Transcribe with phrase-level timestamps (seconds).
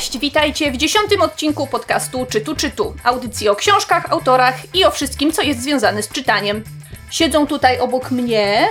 [0.00, 5.32] Cześć, witajcie w dziesiątym odcinku podcastu Czytu Czytu, audycji o książkach, autorach i o wszystkim,
[5.32, 6.64] co jest związane z czytaniem.
[7.10, 8.68] Siedzą tutaj obok mnie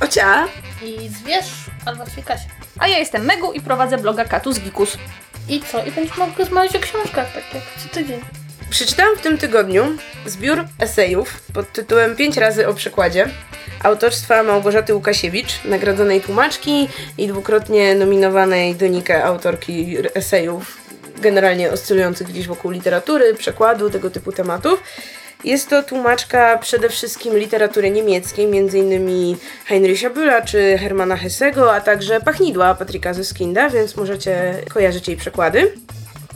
[0.00, 0.48] Ocia.
[0.84, 1.46] I zwierz
[1.86, 2.48] albo Kasia.
[2.78, 4.98] a ja jestem Megu i prowadzę bloga Katus Gikus.
[5.48, 5.84] I co?
[5.84, 8.20] I będziesz mogła rozmawiać o książkach, tak jak co tydzień.
[8.70, 9.84] Przeczytałam w tym tygodniu
[10.26, 13.28] zbiór esejów pod tytułem Pięć razy o przykładzie
[13.82, 16.88] autorstwa Małgorzaty Łukasiewicz, nagrodzonej tłumaczki
[17.18, 20.88] i dwukrotnie nominowanej do Nikę autorki esejów
[21.20, 24.82] generalnie oscylujących gdzieś wokół literatury, przekładu, tego typu tematów.
[25.44, 29.36] Jest to tłumaczka przede wszystkim literatury niemieckiej, m.in.
[29.66, 35.72] Heinricha Bühla czy Hermana Hessego, a także Pachnidła Patryka Zeskinda, więc możecie kojarzyć jej przekłady.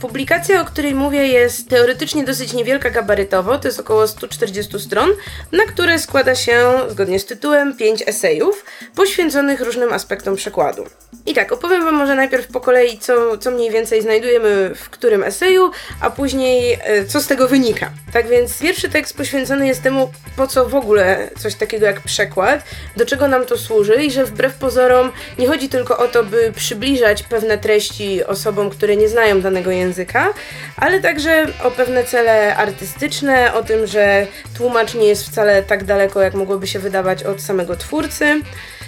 [0.03, 5.09] Publikacja, o której mówię, jest teoretycznie dosyć niewielka gabarytowo, to jest około 140 stron,
[5.51, 10.85] na które składa się, zgodnie z tytułem, 5 esejów poświęconych różnym aspektom przekładu.
[11.25, 15.23] I tak, opowiem Wam może najpierw po kolei, co, co mniej więcej znajdujemy w którym
[15.23, 17.91] eseju, a później e, co z tego wynika.
[18.13, 22.63] Tak więc pierwszy tekst poświęcony jest temu, po co w ogóle coś takiego jak przekład,
[22.97, 26.51] do czego nam to służy i że wbrew pozorom nie chodzi tylko o to, by
[26.55, 29.92] przybliżać pewne treści osobom, które nie znają danego języka,
[30.77, 34.27] ale także o pewne cele artystyczne, o tym, że
[34.57, 38.41] tłumacz nie jest wcale tak daleko, jak mogłoby się wydawać od samego twórcy.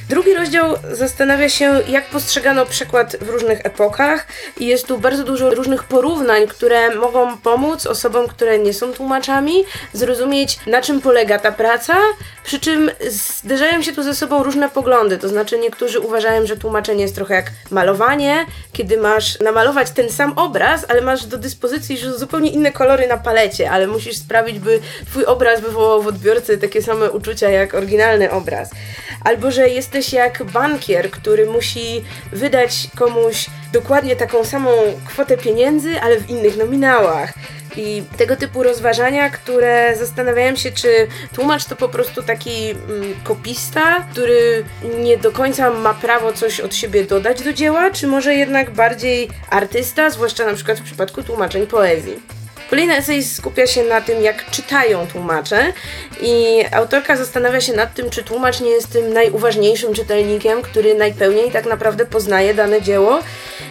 [0.10, 4.28] Drugi rozdział zastanawia się, jak postrzegano przekład w różnych epokach,
[4.60, 9.64] i jest tu bardzo dużo różnych porównań, które mogą pomóc osobom, które nie są tłumaczami,
[9.94, 11.98] zrozumieć, na czym polega ta praca.
[12.46, 15.18] Przy czym zderzają się tu ze sobą różne poglądy.
[15.18, 20.34] To znaczy, niektórzy uważają, że tłumaczenie jest trochę jak malowanie, kiedy masz namalować ten sam
[20.36, 24.80] obraz, ale masz do dyspozycji już zupełnie inne kolory na palecie, ale musisz sprawić, by
[25.06, 28.72] twój obraz wywołał w odbiorcy takie same uczucia jak oryginalny obraz.
[29.24, 34.72] Albo że jesteś jak bankier, który musi wydać komuś dokładnie taką samą
[35.08, 37.34] kwotę pieniędzy, ale w innych nominałach.
[37.78, 44.06] I tego typu rozważania, które zastanawiałem się, czy tłumacz to po prostu taki mm, kopista,
[44.12, 44.66] który
[45.00, 49.30] nie do końca ma prawo coś od siebie dodać do dzieła, czy może jednak bardziej
[49.50, 52.45] artysta, zwłaszcza na przykład w przypadku tłumaczeń poezji.
[52.70, 55.74] Kolejny esej skupia się na tym, jak czytają tłumacze
[56.22, 61.52] i autorka zastanawia się nad tym, czy tłumacz nie jest tym najuważniejszym czytelnikiem, który najpełniej
[61.52, 63.20] tak naprawdę poznaje dane dzieło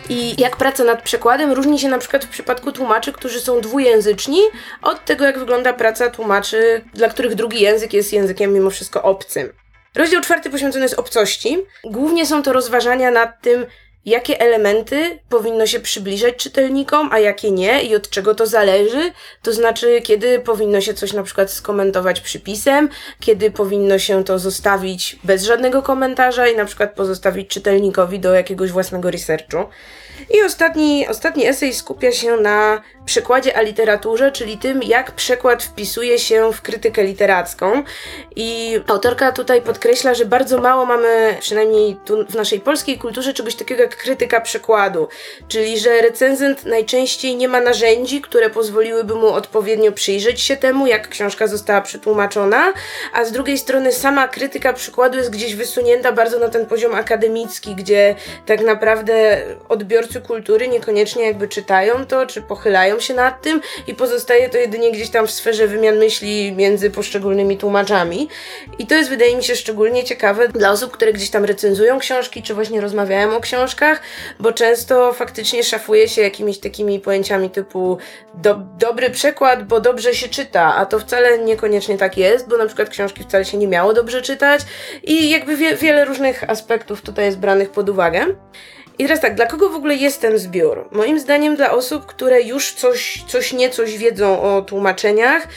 [0.08, 4.40] i jak praca nad przekładem różni się na przykład w przypadku tłumaczy, którzy są dwujęzyczni,
[4.82, 9.52] od tego, jak wygląda praca tłumaczy, dla których drugi język jest językiem mimo wszystko obcym.
[9.94, 11.58] Rozdział czwarty poświęcony jest obcości.
[11.84, 13.66] Głównie są to rozważania nad tym,
[14.06, 19.12] jakie elementy powinno się przybliżać czytelnikom, a jakie nie i od czego to zależy.
[19.42, 22.88] To znaczy, kiedy powinno się coś na przykład skomentować przypisem,
[23.20, 28.70] kiedy powinno się to zostawić bez żadnego komentarza i na przykład pozostawić czytelnikowi do jakiegoś
[28.70, 29.58] własnego researchu.
[30.30, 36.18] I ostatni, ostatni esej skupia się na przekładzie a literaturze, czyli tym, jak przekład wpisuje
[36.18, 37.82] się w krytykę literacką.
[38.36, 43.54] I autorka tutaj podkreśla, że bardzo mało mamy, przynajmniej tu w naszej polskiej kulturze, czegoś
[43.54, 45.08] takiego jak krytyka przekładu.
[45.48, 51.08] Czyli, że recenzent najczęściej nie ma narzędzi, które pozwoliłyby mu odpowiednio przyjrzeć się temu, jak
[51.08, 52.72] książka została przetłumaczona,
[53.12, 57.74] a z drugiej strony sama krytyka przykładu jest gdzieś wysunięta bardzo na ten poziom akademicki,
[57.74, 58.14] gdzie
[58.46, 59.42] tak naprawdę
[60.04, 64.92] odbiorcy kultury niekoniecznie jakby czytają to, czy pochylają się nad tym i pozostaje to jedynie
[64.92, 68.28] gdzieś tam w sferze wymian myśli między poszczególnymi tłumaczami.
[68.78, 72.42] I to jest wydaje mi się szczególnie ciekawe dla osób, które gdzieś tam recenzują książki,
[72.42, 74.00] czy właśnie rozmawiają o książkach,
[74.40, 77.98] bo często faktycznie szafuje się jakimiś takimi pojęciami typu
[78.34, 82.66] do, dobry przekład, bo dobrze się czyta, a to wcale niekoniecznie tak jest, bo na
[82.66, 84.60] przykład książki wcale się nie miało dobrze czytać
[85.02, 88.26] i jakby wie, wiele różnych aspektów tutaj jest branych pod uwagę.
[88.98, 90.88] I teraz tak, dla kogo w ogóle jest ten zbiór?
[90.92, 95.48] Moim zdaniem dla osób, które już coś, coś niecoś wiedzą o tłumaczeniach,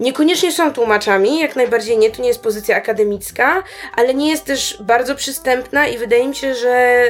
[0.00, 3.62] niekoniecznie są tłumaczami, jak najbardziej nie, to nie jest pozycja akademicka,
[3.96, 7.04] ale nie jest też bardzo przystępna i wydaje mi się, że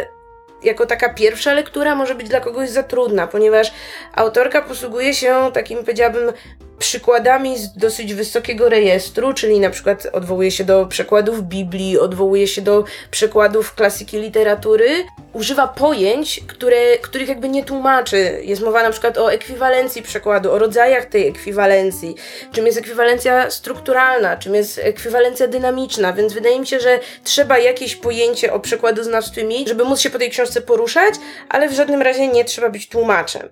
[0.63, 3.73] jako taka pierwsza lektura może być dla kogoś za trudna, ponieważ
[4.15, 6.33] autorka posługuje się takim, powiedziałabym,
[6.79, 12.63] przykładami z dosyć wysokiego rejestru, czyli na przykład odwołuje się do przekładów Biblii, odwołuje się
[12.63, 14.89] do przekładów klasyki literatury,
[15.33, 18.41] używa pojęć, które, których jakby nie tłumaczy.
[18.43, 22.15] Jest mowa na przykład o ekwiwalencji przekładu, o rodzajach tej ekwiwalencji,
[22.53, 27.97] czym jest ekwiwalencja strukturalna, czym jest ekwiwalencja dynamiczna, więc wydaje mi się, że trzeba jakieś
[27.97, 31.15] pojęcie o przekładoznawstwie mieć, żeby móc się po tej książce poruszać,
[31.49, 33.49] ale w żadnym razie nie trzeba być tłumaczem.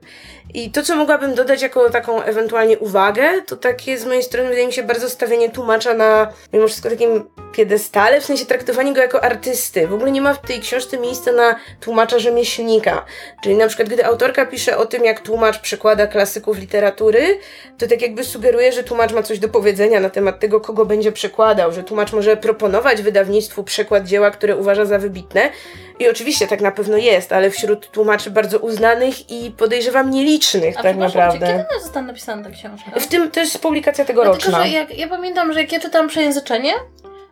[0.54, 4.49] I to, co mogłabym dodać jako taką ewentualnie uwagę, uwagę, to takie z mojej strony
[4.49, 9.00] wydaje mi się bardzo stawianie tłumacza na mimo wszystko takim piedestale, w sensie traktowanie go
[9.00, 9.88] jako artysty.
[9.88, 13.05] W ogóle nie ma w tej książce miejsca na tłumacza rzemieślnika.
[13.43, 17.38] Czyli na przykład, gdy autorka pisze o tym, jak tłumacz przekłada klasyków literatury,
[17.78, 21.12] to tak jakby sugeruje, że tłumacz ma coś do powiedzenia na temat tego, kogo będzie
[21.12, 25.50] przekładał, że tłumacz może proponować wydawnictwu przekład dzieła, które uważa za wybitne.
[25.99, 30.82] I oczywiście tak na pewno jest, ale wśród tłumaczy bardzo uznanych i podejrzewam nielicznych A
[30.82, 31.64] tak przepraszam cię, naprawdę.
[31.69, 33.00] kiedy została napisana ta książka?
[33.00, 34.62] W tym to jest publikacja Dlatego, tegoroczna.
[34.64, 36.72] że jak, ja pamiętam, że jak ja czytałam przejęzyczenie,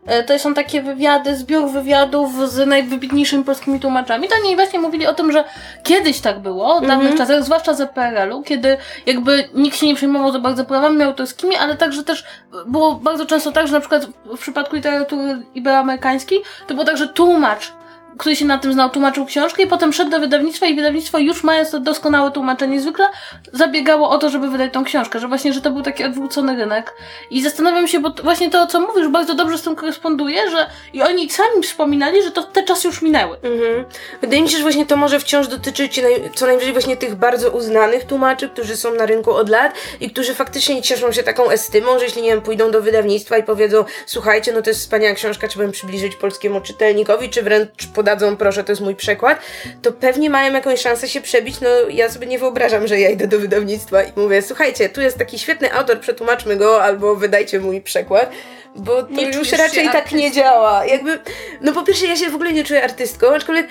[0.06, 4.28] e, to są takie wywiady, zbiór wywiadów z najwybitniejszymi polskimi tłumaczami.
[4.28, 5.44] To oni właśnie mówili o tym, że
[5.82, 7.18] kiedyś tak było, w dawnych Mhm.
[7.18, 8.76] czasach, zwłaszcza za PRL-u, kiedy
[9.06, 12.24] jakby nikt się nie przejmował za bardzo prawami autorskimi, ale także też
[12.66, 17.08] było bardzo często tak, że na przykład w przypadku literatury iberoamerykańskiej to było tak, że
[17.08, 17.72] tłumacz
[18.18, 21.44] który się na tym znał, tłumaczył książkę i potem szedł do wydawnictwa i wydawnictwo już
[21.44, 23.08] mając doskonałe tłumaczenie zwykle
[23.52, 26.94] zabiegało o to, żeby wydać tą książkę, że właśnie, że to był taki odwrócony rynek
[27.30, 31.02] i zastanawiam się, bo właśnie to, co mówisz, bardzo dobrze z tym koresponduje, że i
[31.02, 33.36] oni sami wspominali, że to te czasy już minęły.
[33.36, 33.84] Mhm.
[34.20, 36.00] Wydaje mi się, że właśnie to może wciąż dotyczyć
[36.34, 40.34] co najwyżej właśnie tych bardzo uznanych tłumaczy, którzy są na rynku od lat i którzy
[40.34, 44.52] faktycznie cieszą się taką estymą, że jeśli, nie wiem, pójdą do wydawnictwa i powiedzą, słuchajcie,
[44.52, 48.82] no to jest wspaniała książka, trzeba przybliżyć polskiemu czytelnikowi, czy wręcz podadzą, proszę, to jest
[48.82, 49.38] mój przekład,
[49.82, 51.60] to pewnie mają jakąś szansę się przebić.
[51.60, 55.18] No ja sobie nie wyobrażam, że ja idę do wydawnictwa i mówię, słuchajcie, tu jest
[55.18, 58.30] taki świetny autor, przetłumaczmy go, albo wydajcie mój przekład.
[58.76, 60.86] Bo to Nie już raczej tak nie działa.
[60.86, 61.18] Jakby,
[61.60, 63.66] no po pierwsze, ja się w ogóle nie czuję artystką, aczkolwiek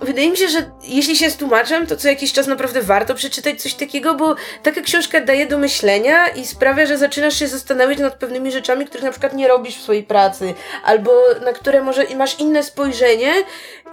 [0.00, 3.62] Wydaje mi się, że jeśli się jest tłumaczem, to co jakiś czas naprawdę warto przeczytać
[3.62, 8.14] coś takiego, bo taka książka daje do myślenia i sprawia, że zaczynasz się zastanawiać nad
[8.14, 10.54] pewnymi rzeczami, których na przykład nie robisz w swojej pracy,
[10.84, 11.12] albo
[11.44, 13.32] na które może masz inne spojrzenie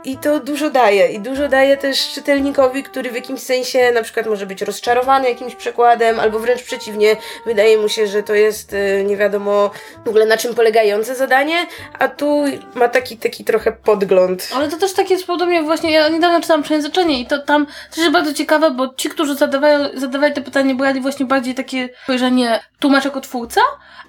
[0.05, 1.11] i to dużo daje.
[1.11, 5.55] I dużo daje też czytelnikowi, który w jakimś sensie na przykład może być rozczarowany jakimś
[5.55, 7.15] przekładem, albo wręcz przeciwnie,
[7.45, 9.71] wydaje mu się, że to jest e, nie wiadomo
[10.05, 11.67] w ogóle na czym polegające zadanie,
[11.99, 12.45] a tu
[12.75, 14.49] ma taki, taki trochę podgląd.
[14.55, 17.97] Ale to też takie jest podobnie właśnie, ja niedawno czytałam przejęzyczenie i to tam też
[17.97, 22.59] jest bardzo ciekawe, bo ci, którzy zadawają, zadawali te pytania, brali właśnie bardziej takie spojrzenie
[22.79, 23.61] tłumacz jako twórca,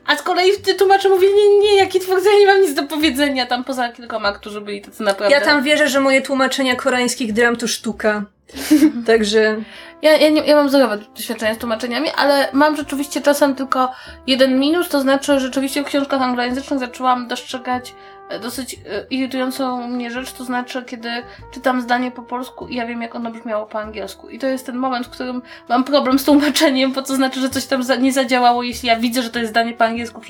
[0.06, 2.82] a z kolei ty tłumacze mówili, nie, nie, jaki twórca, ja nie mam nic do
[2.82, 5.34] powiedzenia, tam poza kilkoma, którzy byli tacy naprawdę.
[5.34, 8.24] Ja tam wierzę, że moje tłumaczenia koreańskich dram to sztuka.
[9.06, 9.56] Także
[10.02, 13.92] Ja, ja, nie, ja mam zerowe doświadczenia z tłumaczeniami, ale mam rzeczywiście czasem tylko
[14.26, 17.94] jeden minus, to znaczy rzeczywiście w książkach anglojęzycznych zaczęłam dostrzegać
[18.42, 18.78] dosyć e,
[19.10, 21.08] irytującą mnie rzecz, to znaczy kiedy
[21.50, 24.28] czytam zdanie po polsku i ja wiem jak ono brzmiało po angielsku.
[24.28, 27.50] I to jest ten moment, w którym mam problem z tłumaczeniem, bo to znaczy, że
[27.50, 30.20] coś tam nie zadziałało, jeśli ja widzę, że to jest zdanie po angielsku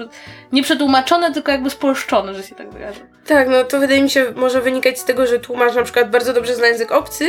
[0.53, 3.01] nie przetłumaczone, tylko jakby spolszczone, że się tak wyrażę.
[3.27, 6.33] Tak, no to wydaje mi się może wynikać z tego, że tłumacz na przykład bardzo
[6.33, 7.29] dobrze zna język obcy,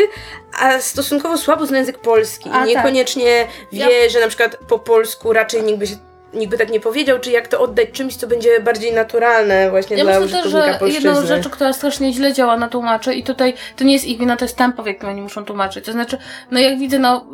[0.60, 2.50] a stosunkowo słabo zna język polski.
[2.54, 5.96] A, I niekoniecznie wie, że na przykład po polsku raczej nikt by się
[6.36, 9.98] nikt by tak nie powiedział, czy jak to oddać czymś, co będzie bardziej naturalne właśnie
[9.98, 11.10] Ja dla myślę też, że polszczyzny.
[11.10, 14.20] jedną z rzeczy, która strasznie źle działa na tłumaczy i tutaj to nie jest ich
[14.20, 15.86] wina, to jest tempo, w jakim oni muszą tłumaczyć.
[15.86, 16.18] To znaczy,
[16.52, 17.26] no jak widzę, no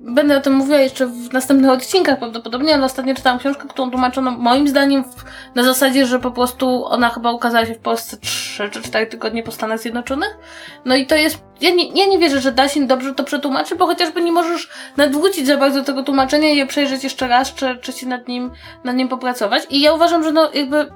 [0.00, 4.30] będę o tym mówiła jeszcze w następnych odcinkach prawdopodobnie, ale ostatnio czytałam książkę, którą tłumaczono
[4.30, 5.24] moim zdaniem w,
[5.54, 9.42] na zasadzie, że po prostu ona chyba ukazała się w Polsce 3 czy 4 tygodnie
[9.42, 10.36] po Stanach Zjednoczonych.
[10.84, 13.78] No i to jest, ja nie, ja nie wierzę, że da się dobrze to przetłumaczyć,
[13.78, 17.78] bo chociażby nie możesz nadwrócić za bardzo tego tłumaczenia i je przejrzeć jeszcze raz, czy,
[17.80, 18.50] czy się nad nim,
[18.84, 19.62] nad nim popracować.
[19.70, 20.90] I ja uważam, że no jakby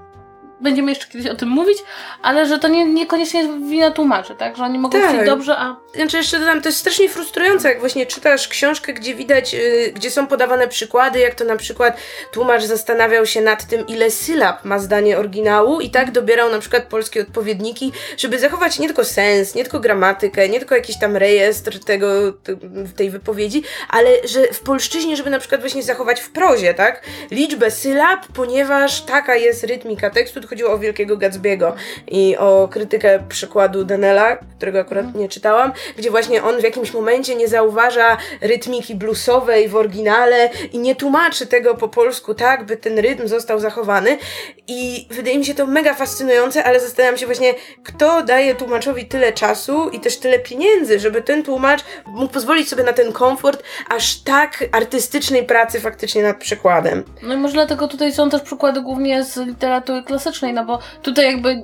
[0.61, 1.79] będziemy jeszcze kiedyś o tym mówić,
[2.23, 4.57] ale że to nie, niekoniecznie jest wina tłumaczy, tak?
[4.57, 5.11] Że oni mogą Tak.
[5.15, 9.15] chcieć dobrze, a Znaczy jeszcze dodam, to jest strasznie frustrujące, jak właśnie czytasz książkę, gdzie
[9.15, 11.97] widać, y, gdzie są podawane przykłady, jak to na przykład
[12.33, 16.83] tłumacz zastanawiał się nad tym, ile sylab ma zdanie oryginału i tak dobierał na przykład
[16.85, 21.79] polskie odpowiedniki, żeby zachować nie tylko sens, nie tylko gramatykę, nie tylko jakiś tam rejestr
[21.85, 22.57] tego, te-
[22.97, 27.03] tej wypowiedzi, ale że w polszczyźnie, żeby na przykład właśnie zachować w prozie, tak?
[27.31, 31.73] Liczbę sylab, ponieważ taka jest rytmika tekstu, tu chodziło o Wielkiego Gatsby'ego
[32.09, 37.35] i o krytykę przykładu Danela, którego akurat nie czytałam, gdzie właśnie on w jakimś momencie
[37.35, 42.99] nie zauważa rytmiki bluesowej w oryginale i nie tłumaczy tego po polsku tak, by ten
[42.99, 44.19] rytm został zachowany.
[44.67, 49.33] I wydaje mi się to mega fascynujące, ale zastanawiam się właśnie, kto daje tłumaczowi tyle
[49.33, 54.21] czasu i też tyle pieniędzy, żeby ten tłumacz mógł pozwolić sobie na ten komfort aż
[54.21, 57.05] tak artystycznej pracy faktycznie nad przykładem.
[57.23, 61.25] no i może dlatego tutaj są też przykłady głównie z literatury klasycznej, no bo tutaj
[61.25, 61.63] jakby,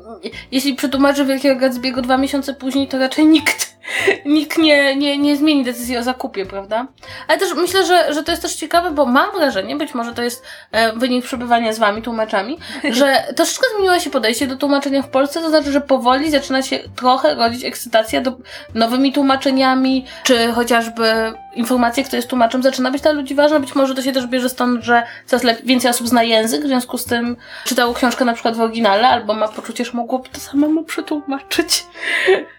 [0.52, 3.76] jeśli przetłumaczy Wielkiego Gatsby'ego dwa miesiące później, to raczej nikt,
[4.24, 6.86] nikt nie, nie, nie zmieni decyzji o zakupie, prawda?
[7.28, 10.22] Ale też myślę, że, że to jest też ciekawe, bo mam wrażenie, być może to
[10.22, 12.58] jest e, wynik przebywania z wami, tłumaczami,
[12.98, 16.78] że troszeczkę zmieniło się podejście do tłumaczenia w Polsce, to znaczy, że powoli zaczyna się
[16.96, 18.36] trochę rodzić ekscytacja do
[18.74, 23.60] nowymi tłumaczeniami, czy chociażby informacja, kto jest tłumaczem, zaczyna być dla ludzi ważna.
[23.60, 26.98] Być może to się też bierze stąd, że coraz więcej osób zna język, w związku
[26.98, 30.84] z tym czytało książkę na przykład w oryginale, albo ma poczucie, że mogłoby to samemu
[30.84, 31.86] przetłumaczyć.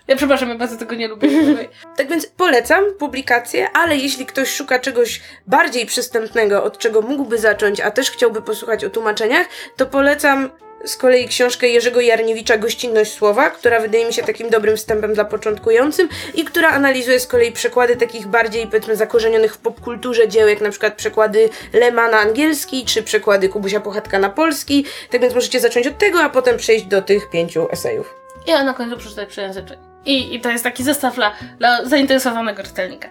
[0.07, 1.29] Ja przepraszam, ja bardzo tego nie lubię.
[1.97, 7.81] Tak więc polecam publikację, ale jeśli ktoś szuka czegoś bardziej przystępnego, od czego mógłby zacząć,
[7.81, 9.47] a też chciałby posłuchać o tłumaczeniach,
[9.77, 10.49] to polecam
[10.85, 15.25] z kolei książkę Jerzego Jarniewicza Gościnność Słowa, która wydaje mi się takim dobrym wstępem dla
[15.25, 20.61] początkującym i która analizuje z kolei przekłady takich bardziej, powiedzmy, zakorzenionych w popkulturze dzieł, jak
[20.61, 24.85] na przykład przekłady Lema na angielski, czy przekłady Kubusia Puchatka na polski.
[25.11, 28.15] Tak więc możecie zacząć od tego, a potem przejść do tych pięciu esejów.
[28.47, 29.77] Ja na końcu przeczytaj przejęzyczeń.
[30.05, 33.09] I, I to jest taki zestaw dla, dla zainteresowanego czytelnika.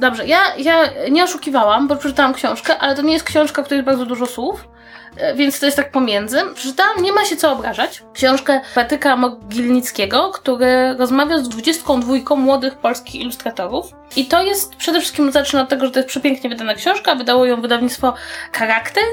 [0.00, 3.78] Dobrze, ja, ja nie oszukiwałam, bo przeczytałam książkę, ale to nie jest książka, w której
[3.78, 4.68] jest bardzo dużo słów,
[5.34, 6.40] więc to jest tak pomiędzy.
[6.54, 8.02] Przeczytałam Nie ma się co obrażać.
[8.14, 13.86] Książkę Patryka Mogilnickiego, który rozmawia z 22 młodych polskich ilustratorów.
[14.16, 17.14] I to jest przede wszystkim, zaczyna od tego, że to jest przepięknie wydana książka.
[17.14, 18.14] Wydało ją wydawnictwo
[18.52, 19.04] Charakter.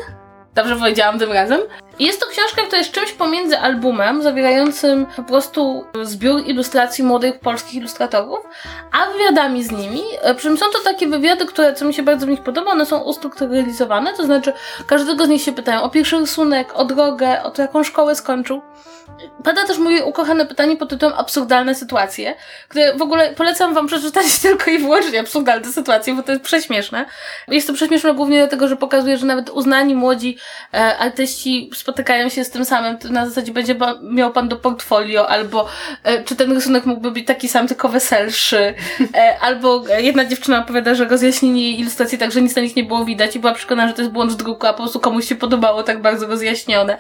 [0.56, 1.60] Dobrze powiedziałam tym razem.
[2.00, 7.74] Jest to książka, która jest czymś pomiędzy albumem, zawierającym po prostu zbiór ilustracji młodych polskich
[7.74, 8.40] ilustratorów,
[8.92, 10.02] a wywiadami z nimi.
[10.22, 12.72] E, Przy czym są to takie wywiady, które, co mi się bardzo w nich podoba,
[12.72, 14.54] one są ustrukturalizowane, to znaczy
[14.88, 18.62] każdego z nich się pytają o pierwszy rysunek, o drogę, o to, jaką szkołę skończył.
[19.44, 22.36] Pada też moje ukochane pytanie pod tytułem Absurdalne sytuacje,
[22.70, 27.06] które w ogóle polecam wam przeczytać tylko i wyłącznie absurdalne sytuacje, bo to jest prześmieszne.
[27.48, 30.38] Jest to prześmieszne głównie dlatego, że pokazuje, że nawet uznani młodzi
[30.74, 32.98] e, artyści spotykają się z tym samym.
[32.98, 35.68] To Na zasadzie będzie miał pan do portfolio, albo
[36.04, 38.74] e, czy ten rysunek mógłby być taki sam, tylko weselszy,
[39.16, 42.84] e, albo jedna dziewczyna opowiada, że rozjaśnili jej ilustracje tak, że nic na nich nie
[42.84, 45.28] było widać i była przekonana, że to jest błąd w druku, a po prostu komuś
[45.28, 46.98] się podobało tak bardzo rozjaśnione.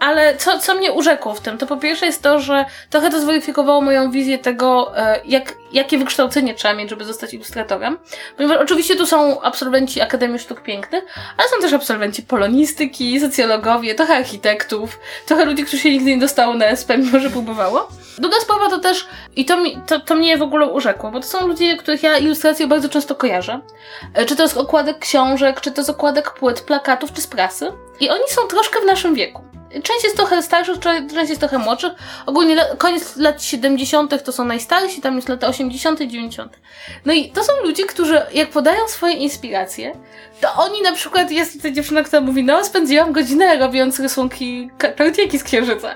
[0.00, 3.20] Ale co, co mnie urzekło w tym, to po pierwsze jest to, że trochę to
[3.20, 7.98] zweryfikowało moją wizję tego, e, jak, jakie wykształcenie trzeba mieć, żeby zostać ilustratorem.
[8.36, 11.04] Ponieważ oczywiście tu są absolwenci Akademii Sztuk Pięknych,
[11.36, 16.54] ale są też absolwenci polonistyki, socjologowie, trochę architektów, trochę ludzi, którzy się nigdy nie dostało
[16.54, 17.88] na SP, mimo że próbowało.
[18.18, 21.26] Druga sprawa to też, i to, mi, to, to mnie w ogóle urzekło, bo to
[21.26, 23.60] są ludzie, których ja ilustracje bardzo często kojarzę.
[24.14, 27.72] E, Czy to z okładek książek, czy to z okładek płyt, plakatów, czy z prasy.
[28.00, 29.55] I oni są troszkę w naszym wieku.
[29.82, 31.92] Część jest trochę starszych, część jest trochę młodszych.
[32.26, 34.24] Ogólnie koniec lat 70.
[34.24, 36.58] to są najstarsi, tam jest lata 80., 90.
[37.04, 39.92] No i to są ludzie, którzy jak podają swoje inspiracje,
[40.40, 44.92] to oni na przykład, jest ta dziewczyna, która mówi, no spędziłam godzinę robiąc rysunki ka-
[44.92, 45.94] kartiki z księżyca.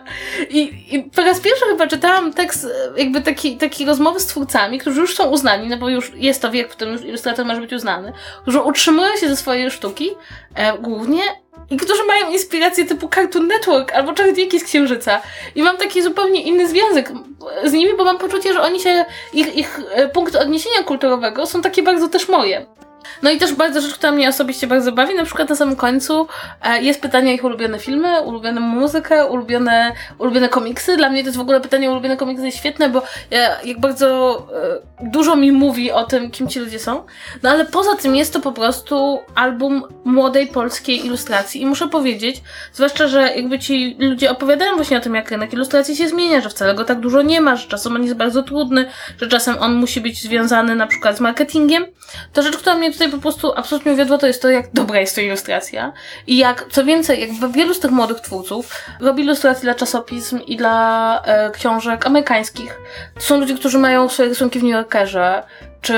[0.51, 4.79] I, I po raz pierwszy chyba czytałam tekst, e, jakby taki, taki rozmowy z twórcami,
[4.79, 7.61] którzy już są uznani, no bo już jest to wiek, w którym już ilustrator może
[7.61, 10.11] być uznany, którzy utrzymują się ze swojej sztuki,
[10.55, 11.23] e, głównie
[11.71, 15.23] i którzy mają inspiracje typu Cartoon Network albo Czarniki z Księżyca.
[15.55, 17.13] I mam taki zupełnie inny związek
[17.65, 21.83] z nimi, bo mam poczucie, że oni się, ich, ich e, odniesienia kulturowego są takie
[21.83, 22.67] bardzo też moje.
[23.23, 26.27] No i też bardzo rzecz, która mnie osobiście bardzo bawi, na przykład na samym końcu
[26.63, 30.97] e, jest pytanie ich ulubione filmy, ulubioną muzykę, ulubione, ulubione komiksy.
[30.97, 34.39] Dla mnie to jest w ogóle pytanie ulubione komiksy jest świetne, bo ja, jak bardzo
[35.03, 37.03] e, dużo mi mówi o tym, kim ci ludzie są.
[37.43, 42.43] No ale poza tym jest to po prostu album młodej polskiej ilustracji i muszę powiedzieć,
[42.73, 46.51] zwłaszcza, że jakby ci ludzie opowiadają właśnie o tym, jak rynek ilustracji się zmienia, że
[46.51, 48.87] wcale go tak dużo nie ma, że czasem on jest bardzo trudny,
[49.21, 51.87] że czasem on musi być związany na przykład z marketingiem,
[52.33, 55.15] to rzecz, która mnie tutaj po prostu absolutnie uwiodła, to jest to, jak dobra jest
[55.15, 55.93] to ilustracja
[56.27, 60.57] i jak, co więcej, jak wielu z tych młodych twórców robi ilustracje dla czasopism i
[60.57, 62.81] dla e, książek amerykańskich.
[63.15, 65.43] To są ludzie, którzy mają swoje rysunki w New Yorkerze,
[65.81, 65.95] czy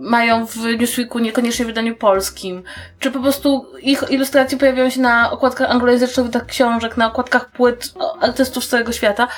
[0.00, 2.62] mają w Newsweeku niekoniecznie w wydaniu polskim,
[2.98, 8.64] czy po prostu ich ilustracje pojawiają się na okładkach anglojęzycznych książek, na okładkach płyt artystów
[8.64, 9.28] z całego świata.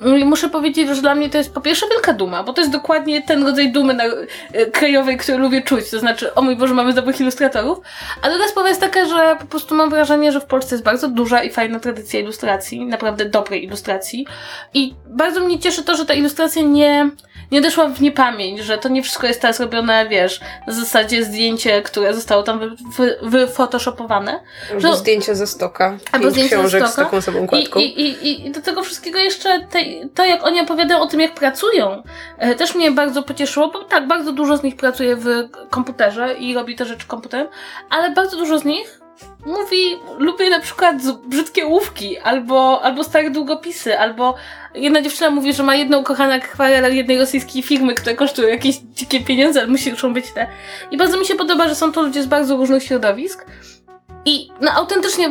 [0.00, 2.72] I muszę powiedzieć, że dla mnie to jest po pierwsze wielka duma, bo to jest
[2.72, 4.04] dokładnie ten rodzaj dumy na,
[4.52, 5.90] e, krajowej, który lubię czuć.
[5.90, 7.78] To znaczy, o mój Boże, mamy dobrych ilustratorów.
[8.22, 11.08] A druga sprawa jest taka, że po prostu mam wrażenie, że w Polsce jest bardzo
[11.08, 14.26] duża i fajna tradycja ilustracji, naprawdę dobrej ilustracji.
[14.74, 17.10] I bardzo mnie cieszy to, że ta ilustracja nie,
[17.50, 21.82] nie doszła w niepamięć, że to nie wszystko jest teraz robione, wiesz, na zasadzie zdjęcie,
[21.82, 24.40] które zostało tam wy, wy, wyphotoshopowane.
[24.70, 25.98] Albo Że- zdjęcia ze stoka.
[26.12, 27.04] Albo Pięć zdjęcia ze książek z stoka.
[27.04, 27.80] taką samą I, okładką.
[27.80, 29.78] i, i, I do tego wszystkiego jeszcze te,
[30.14, 32.02] to, jak oni opowiadają o tym, jak pracują,
[32.38, 35.26] e, też mnie bardzo pocieszyło, bo tak, bardzo dużo z nich pracuje w
[35.70, 37.46] komputerze i robi te rzeczy komputerem,
[37.90, 39.00] ale bardzo dużo z nich
[39.46, 44.34] mówi, lubię na przykład brzydkie łówki, albo, albo stare długopisy, albo
[44.74, 49.20] jedna dziewczyna mówi, że ma jedną ukochaną akwarelę jednej rosyjskiej firmy, które kosztują jakieś dzikie
[49.20, 50.46] pieniądze, ale muszą być te.
[50.90, 53.46] I bardzo mi się podoba, że są to ludzie z bardzo różnych środowisk.
[54.24, 55.30] I no autentycznie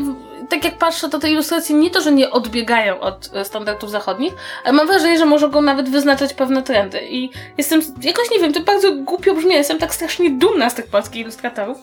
[0.50, 4.34] tak jak patrzę, to te ilustracje nie to, że nie odbiegają od e, standardów zachodnich,
[4.63, 7.00] ale mam wrażenie, że mogą nawet wyznaczać pewne trendy.
[7.10, 10.88] I jestem, jakoś nie wiem, to bardzo głupio brzmi, jestem tak strasznie dumna z tych
[10.88, 11.77] polskich ilustratorów.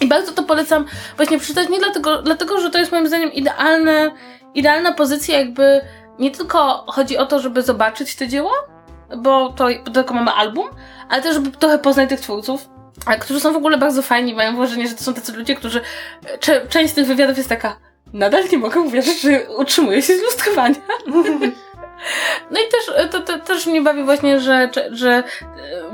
[0.00, 0.84] I bardzo to polecam
[1.16, 4.10] właśnie przeczytać, nie dlatego, dlatego że to jest moim zdaniem idealne,
[4.54, 5.80] idealna pozycja, jakby
[6.18, 8.52] nie tylko chodzi o to, żeby zobaczyć te dzieła,
[9.16, 10.68] bo to tylko mamy album,
[11.08, 12.68] ale też, żeby trochę poznać tych twórców,
[13.20, 15.80] którzy są w ogóle bardzo fajni, mają wrażenie, że to są tacy ludzie, którzy.
[16.40, 17.76] Cze- część z tych wywiadów jest taka.
[18.12, 20.74] Nadal nie mogę uwierzyć, że utrzymuję się z ilustrowania.
[22.50, 25.22] No i też to, to, też mnie bawi właśnie, że, że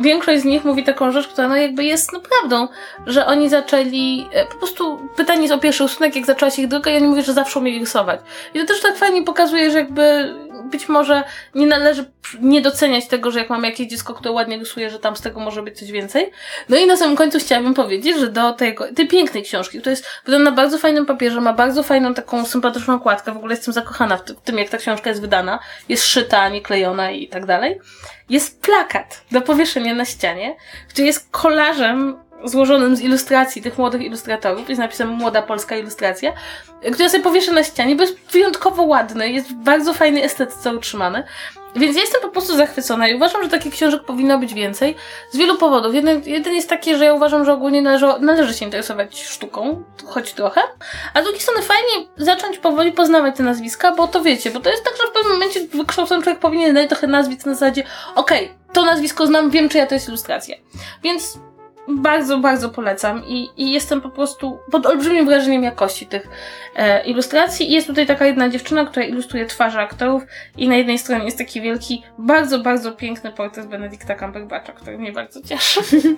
[0.01, 2.69] większość z nich mówi taką rzecz, która no jakby jest no prawdą,
[3.07, 6.91] że oni zaczęli, po prostu pytanie jest o pierwszy rysunek, jak zaczęła się ich droga
[6.91, 8.21] i oni mówią, że zawsze umieli rysować.
[8.55, 10.35] I to też tak fajnie pokazuje, że jakby
[10.71, 11.23] być może
[11.55, 12.05] nie należy
[12.41, 15.41] nie doceniać tego, że jak mamy jakieś dziecko, które ładnie rysuje, że tam z tego
[15.41, 16.31] może być coś więcej.
[16.69, 20.07] No i na samym końcu chciałabym powiedzieć, że do tego, tej pięknej książki, która jest
[20.25, 24.17] wydana na bardzo fajnym papierze, ma bardzo fajną taką sympatyczną okładkę, w ogóle jestem zakochana
[24.17, 25.59] w tym, jak ta książka jest wydana,
[25.89, 27.81] jest szyta, nie klejona i tak dalej.
[28.29, 30.57] Jest plakat do powieszenia na ścianie,
[30.89, 36.33] który jest kolażem złożonym z ilustracji tych młodych ilustratorów, jest napisem Młoda Polska Ilustracja,
[36.93, 41.23] która sobie powieszę na ścianie, bo jest wyjątkowo ładny, jest w bardzo fajnej estetyce utrzymany.
[41.77, 44.97] Więc ja jestem po prostu zachwycona i uważam, że takich książek powinno być więcej
[45.31, 45.95] z wielu powodów.
[45.95, 50.33] Jeden, jeden jest taki, że ja uważam, że ogólnie należy, należy się interesować sztuką, choć
[50.33, 50.61] trochę,
[51.15, 54.71] a z drugiej strony fajnie zacząć powoli poznawać te nazwiska, bo to wiecie, bo to
[54.71, 57.83] jest tak, że w pewnym momencie wykształcony człowiek powinien dać trochę nazwisk na zasadzie
[58.15, 60.57] okej, okay, to nazwisko znam, wiem czyja to jest ilustracja.
[61.03, 61.39] Więc
[61.89, 66.29] bardzo, bardzo polecam i, i jestem po prostu pod olbrzymim wrażeniem jakości tych
[66.77, 67.71] e, ilustracji.
[67.71, 70.23] I jest tutaj taka jedna dziewczyna, która ilustruje twarze aktorów
[70.57, 75.13] i na jednej stronie jest taki wielki, bardzo, bardzo piękny portret Benedicta Cumberbatcha, który mnie
[75.13, 75.81] bardzo cieszy.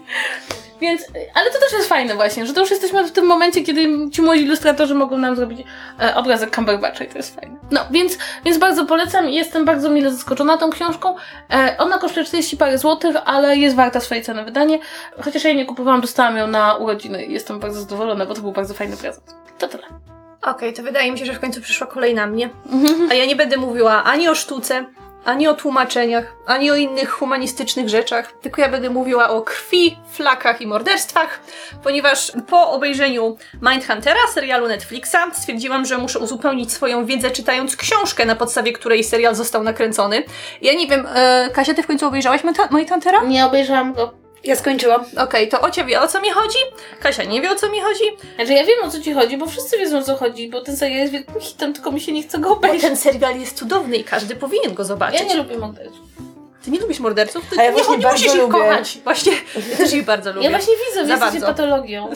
[0.81, 4.11] Więc, ale to też jest fajne właśnie, że to już jesteśmy w tym momencie, kiedy
[4.13, 5.61] ci młodzi ilustratorzy mogą nam zrobić
[6.01, 7.57] e, obrazek Cumberbatcha i to jest fajne.
[7.71, 11.17] No, więc, więc bardzo polecam i jestem bardzo mile zaskoczona tą książką.
[11.53, 14.79] E, ona kosztuje 40 parę złotych, ale jest warta swojej ceny wydanie.
[15.25, 18.41] Chociaż ja jej nie kupowałam, dostałam ją na urodziny i jestem bardzo zadowolona, bo to
[18.41, 19.35] był bardzo fajny prezent.
[19.59, 19.83] To tyle.
[20.43, 22.51] Okej, okay, to wydaje mi się, że w końcu przyszła kolej na mnie.
[23.11, 24.87] A ja nie będę mówiła ani o sztuce,
[25.25, 30.61] ani o tłumaczeniach, ani o innych humanistycznych rzeczach, tylko ja będę mówiła o krwi, flakach
[30.61, 31.41] i morderstwach,
[31.83, 38.35] ponieważ po obejrzeniu Mindhuntera, serialu Netflixa, stwierdziłam, że muszę uzupełnić swoją wiedzę czytając książkę, na
[38.35, 40.23] podstawie której serial został nakręcony.
[40.63, 43.25] Ja nie wiem, e, Kasia, ty w końcu obejrzałaś Mindhuntera?
[43.25, 44.20] Nie obejrzałam go.
[44.45, 45.01] Ja skończyłam.
[45.01, 46.59] Okej, okay, to Ocia wie o co mi chodzi,
[47.01, 48.05] Kasia nie wie o co mi chodzi.
[48.35, 50.77] Znaczy ja wiem o co ci chodzi, bo wszyscy wiedzą o co chodzi, bo ten
[50.77, 52.83] serial jest wielkim hitem, tylko mi się nie chce go obejrzeć.
[52.83, 55.21] Bo ten serial jest cudowny i każdy powinien go zobaczyć.
[55.21, 56.01] Ja nie lubię morderców.
[56.65, 57.45] Ty nie lubisz morderców?
[57.51, 58.59] Ty A ja właśnie nie, bardzo musisz lubię.
[58.59, 58.99] ich kochać.
[59.05, 59.33] Właśnie,
[59.71, 60.45] ja też ich bardzo lubię.
[60.45, 62.11] Ja właśnie widzę, że jesteście patologią.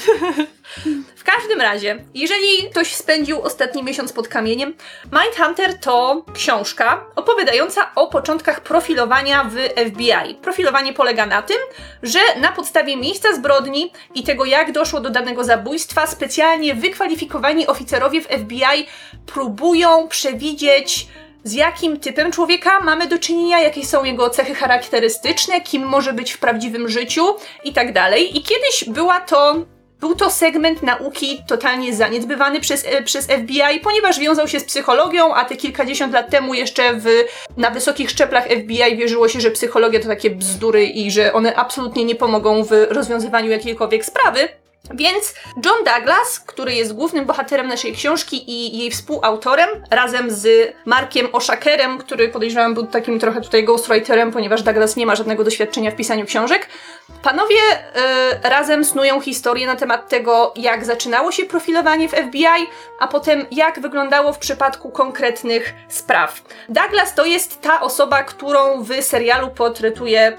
[1.17, 4.75] W każdym razie, jeżeli ktoś spędził ostatni miesiąc pod kamieniem,
[5.13, 9.55] Mindhunter to książka opowiadająca o początkach profilowania w
[9.91, 10.35] FBI.
[10.43, 11.57] Profilowanie polega na tym,
[12.03, 18.21] że na podstawie miejsca zbrodni i tego, jak doszło do danego zabójstwa, specjalnie wykwalifikowani oficerowie
[18.21, 18.87] w FBI
[19.27, 21.07] próbują przewidzieć
[21.45, 26.33] z jakim typem człowieka mamy do czynienia, jakie są jego cechy charakterystyczne, kim może być
[26.33, 28.37] w prawdziwym życiu i tak dalej.
[28.39, 29.57] I kiedyś była to
[30.01, 35.35] był to segment nauki totalnie zaniedbywany przez, e, przez FBI, ponieważ wiązał się z psychologią,
[35.35, 37.07] a te kilkadziesiąt lat temu jeszcze w,
[37.57, 42.05] na wysokich szczeplach FBI wierzyło się, że psychologia to takie bzdury i że one absolutnie
[42.05, 44.49] nie pomogą w rozwiązywaniu jakiejkolwiek sprawy.
[44.91, 51.29] Więc John Douglas, który jest głównym bohaterem naszej książki i jej współautorem, razem z Markiem
[51.33, 55.97] Oshakerem, który podejrzewam był takim trochę tutaj ghostwriterem, ponieważ Douglas nie ma żadnego doświadczenia w
[55.97, 56.69] pisaniu książek,
[57.23, 62.67] panowie y, razem snują historię na temat tego, jak zaczynało się profilowanie w FBI,
[63.01, 66.43] a potem jak wyglądało w przypadku konkretnych spraw.
[66.69, 70.39] Douglas to jest ta osoba, którą w serialu portretuje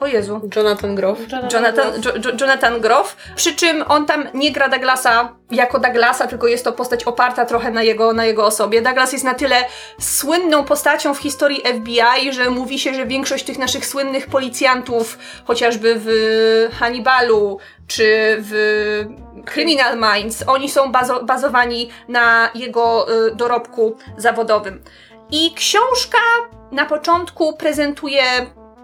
[0.00, 0.40] o Jezu.
[0.56, 1.18] Jonathan Groff.
[1.52, 3.16] Jonathan, jo, jo, Jonathan Groff.
[3.36, 7.70] Przy czym on tam nie gra Douglasa jako Douglasa, tylko jest to postać oparta trochę
[7.70, 8.82] na jego, na jego osobie.
[8.82, 9.56] Douglas jest na tyle
[10.00, 15.94] słynną postacią w historii FBI, że mówi się, że większość tych naszych słynnych policjantów, chociażby
[15.98, 16.08] w
[16.78, 19.04] Hannibalu, czy w
[19.52, 24.82] Criminal Minds, oni są bazo bazowani na jego y, dorobku zawodowym.
[25.30, 26.18] I książka
[26.72, 28.22] na początku prezentuje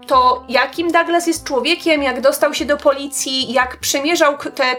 [0.07, 4.75] to, jakim Douglas jest człowiekiem, jak dostał się do policji, jak przemierzał te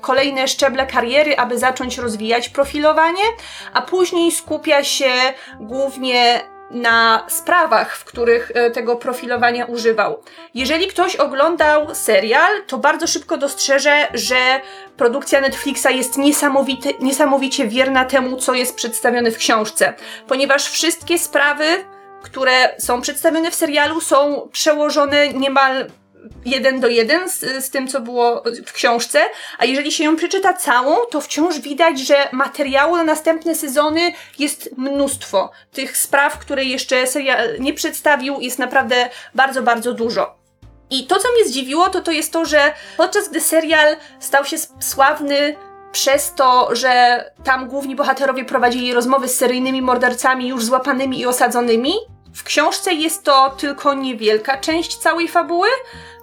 [0.00, 3.24] kolejne szczeble kariery, aby zacząć rozwijać profilowanie,
[3.72, 5.12] a później skupia się
[5.60, 6.40] głównie
[6.70, 10.22] na sprawach, w których e, tego profilowania używał.
[10.54, 14.60] Jeżeli ktoś oglądał serial, to bardzo szybko dostrzeże, że
[14.96, 16.18] produkcja Netflixa jest
[17.00, 19.94] niesamowicie wierna temu, co jest przedstawione w książce,
[20.26, 21.84] ponieważ wszystkie sprawy,
[22.26, 25.86] które są przedstawione w serialu, są przełożone niemal
[26.44, 29.20] jeden do jeden z, z tym, co było w książce,
[29.58, 34.70] a jeżeli się ją przeczyta całą, to wciąż widać, że materiału na następne sezony jest
[34.76, 35.50] mnóstwo.
[35.72, 40.36] Tych spraw, które jeszcze serial nie przedstawił, jest naprawdę bardzo, bardzo dużo.
[40.90, 44.56] I to, co mnie zdziwiło, to to jest to, że podczas gdy serial stał się
[44.80, 45.56] sławny
[45.92, 51.94] przez to, że tam główni bohaterowie prowadzili rozmowy z seryjnymi mordercami już złapanymi i osadzonymi,
[52.36, 55.68] w książce jest to tylko niewielka część całej fabuły,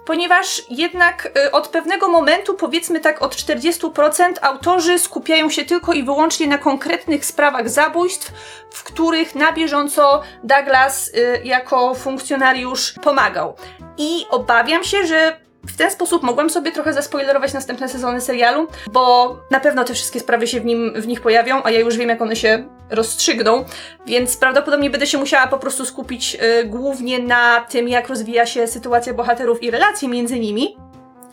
[0.04, 6.02] ponieważ jednak y, od pewnego momentu, powiedzmy tak od 40%, autorzy skupiają się tylko i
[6.02, 8.32] wyłącznie na konkretnych sprawach zabójstw,
[8.70, 13.56] w których na bieżąco Douglas y, jako funkcjonariusz pomagał.
[13.98, 15.36] I obawiam się, że
[15.68, 20.20] w ten sposób mogłam sobie trochę zaspoilerować następne sezony serialu, bo na pewno te wszystkie
[20.20, 23.64] sprawy się w, nim, w nich pojawią, a ja już wiem, jak one się rozstrzygną,
[24.06, 28.66] więc prawdopodobnie będę się musiała po prostu skupić y, głównie na tym, jak rozwija się
[28.66, 30.76] sytuacja bohaterów i relacje między nimi.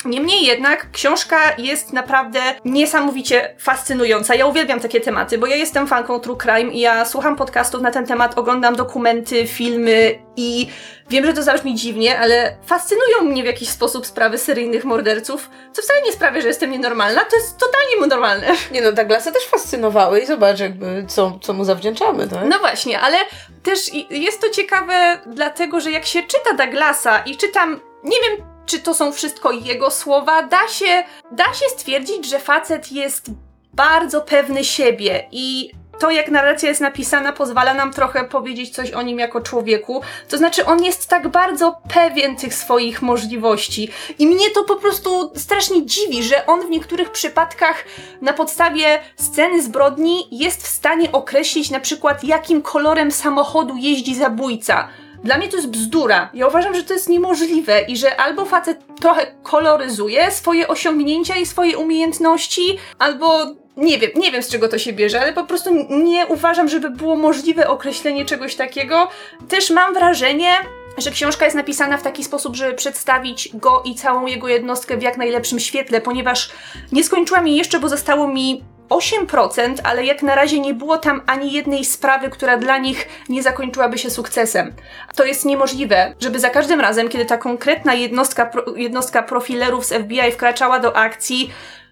[0.05, 4.35] Niemniej jednak książka jest naprawdę niesamowicie fascynująca.
[4.35, 7.91] Ja uwielbiam takie tematy, bo ja jestem fanką True Crime i ja słucham podcastów na
[7.91, 10.67] ten temat, oglądam dokumenty, filmy i
[11.09, 15.81] wiem, że to zabrzmi dziwnie, ale fascynują mnie w jakiś sposób sprawy seryjnych morderców, co
[15.81, 18.47] wcale nie sprawia, że jestem nienormalna, to jest totalnie normalne.
[18.71, 22.39] Nie no, Douglasa też fascynowały i zobacz jakby co, co mu zawdzięczamy, tak?
[22.49, 23.17] No właśnie, ale
[23.63, 28.79] też jest to ciekawe dlatego, że jak się czyta Douglasa i czytam, nie wiem czy
[28.79, 33.31] to są wszystko jego słowa, da się, da się stwierdzić, że facet jest
[33.73, 35.71] bardzo pewny siebie i
[36.01, 40.01] to, jak narracja jest napisana, pozwala nam trochę powiedzieć coś o nim jako człowieku.
[40.29, 43.89] To znaczy, on jest tak bardzo pewien tych swoich możliwości.
[44.19, 47.85] I mnie to po prostu strasznie dziwi, że on w niektórych przypadkach
[48.21, 54.87] na podstawie sceny zbrodni jest w stanie określić na przykład, jakim kolorem samochodu jeździ zabójca
[55.23, 56.29] dla mnie to jest bzdura.
[56.33, 61.45] Ja uważam, że to jest niemożliwe i że albo facet trochę koloryzuje swoje osiągnięcia i
[61.45, 63.45] swoje umiejętności, albo
[63.77, 66.89] nie wiem, nie wiem z czego to się bierze, ale po prostu nie uważam, żeby
[66.89, 69.09] było możliwe określenie czegoś takiego.
[69.47, 70.51] Też mam wrażenie,
[70.97, 75.01] że książka jest napisana w taki sposób, żeby przedstawić go i całą jego jednostkę w
[75.01, 76.51] jak najlepszym świetle, ponieważ
[76.91, 81.21] nie skończyłam jej jeszcze, bo zostało mi 8%, ale jak na razie nie było tam
[81.27, 84.73] ani jednej sprawy, która dla nich nie zakończyłaby się sukcesem.
[85.15, 90.31] To jest niemożliwe, żeby za każdym razem, kiedy ta konkretna jednostka, jednostka profilerów z FBI
[90.31, 91.51] wkraczała do akcji,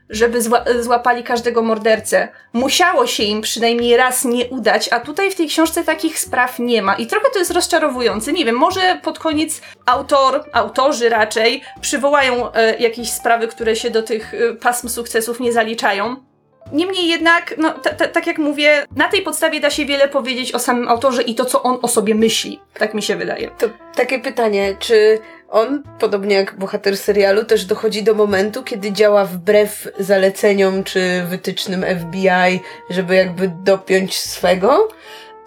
[0.10, 2.28] żeby zła złapali każdego mordercę.
[2.54, 6.82] Musiało się im przynajmniej raz nie udać, a tutaj w tej książce takich spraw nie
[6.82, 6.96] ma.
[6.96, 8.34] I trochę to jest rozczarowujące.
[8.34, 14.04] Nie wiem, może pod koniec autor, autorzy raczej przywołają e, jakieś sprawy, które się do
[14.04, 16.29] tych e, pasm sukcesów nie zaliczają.
[16.72, 17.74] Niemniej jednak, no,
[18.14, 21.46] tak jak mówię, na tej podstawie da się wiele powiedzieć o samym autorze i to,
[21.46, 22.60] co on o sobie myśli.
[22.74, 23.52] Tak mi się wydaje.
[23.58, 25.20] To takie pytanie, czy
[25.50, 31.86] on, podobnie jak bohater serialu, też dochodzi do momentu, kiedy działa wbrew zaleceniom czy wytycznym
[32.00, 34.88] FBI, żeby jakby dopiąć swego?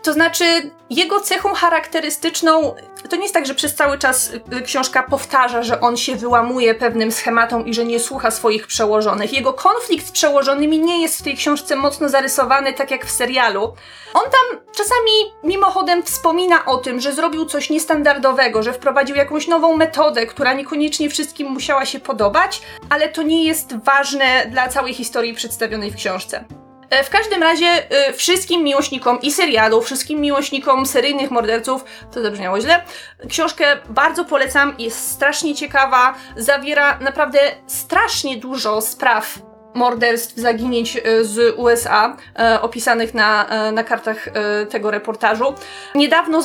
[0.03, 2.75] To znaczy, jego cechą charakterystyczną
[3.11, 6.75] to nie jest tak, że przez cały czas y, książka powtarza, że on się wyłamuje
[6.75, 9.33] pewnym schematom i że nie słucha swoich przełożonych.
[9.33, 13.75] Jego konflikt z przełożonymi nie jest w tej książce mocno zarysowany, tak jak w serialu.
[14.15, 15.13] On tam czasami
[15.45, 21.11] mimochodem wspomina o tym, że zrobił coś niestandardowego, że wprowadził jakąś nową metodę, która niekoniecznie
[21.11, 26.45] wszystkim musiała się podobać, ale to nie jest ważne dla całej historii przedstawionej w książce.
[26.93, 27.67] E, w każdym razie
[28.09, 32.83] y, wszystkim miłośnikom i serialu, wszystkim miłośnikom seryjnych morderców, to zabrzmiało źle,
[33.29, 39.39] książkę bardzo polecam, jest strasznie ciekawa, zawiera naprawdę strasznie dużo spraw
[39.75, 44.29] morderstw, zaginięć e, z USA, e, opisanych na, e, na kartach
[44.71, 45.55] tego reportażu.
[45.95, 46.41] Niedawno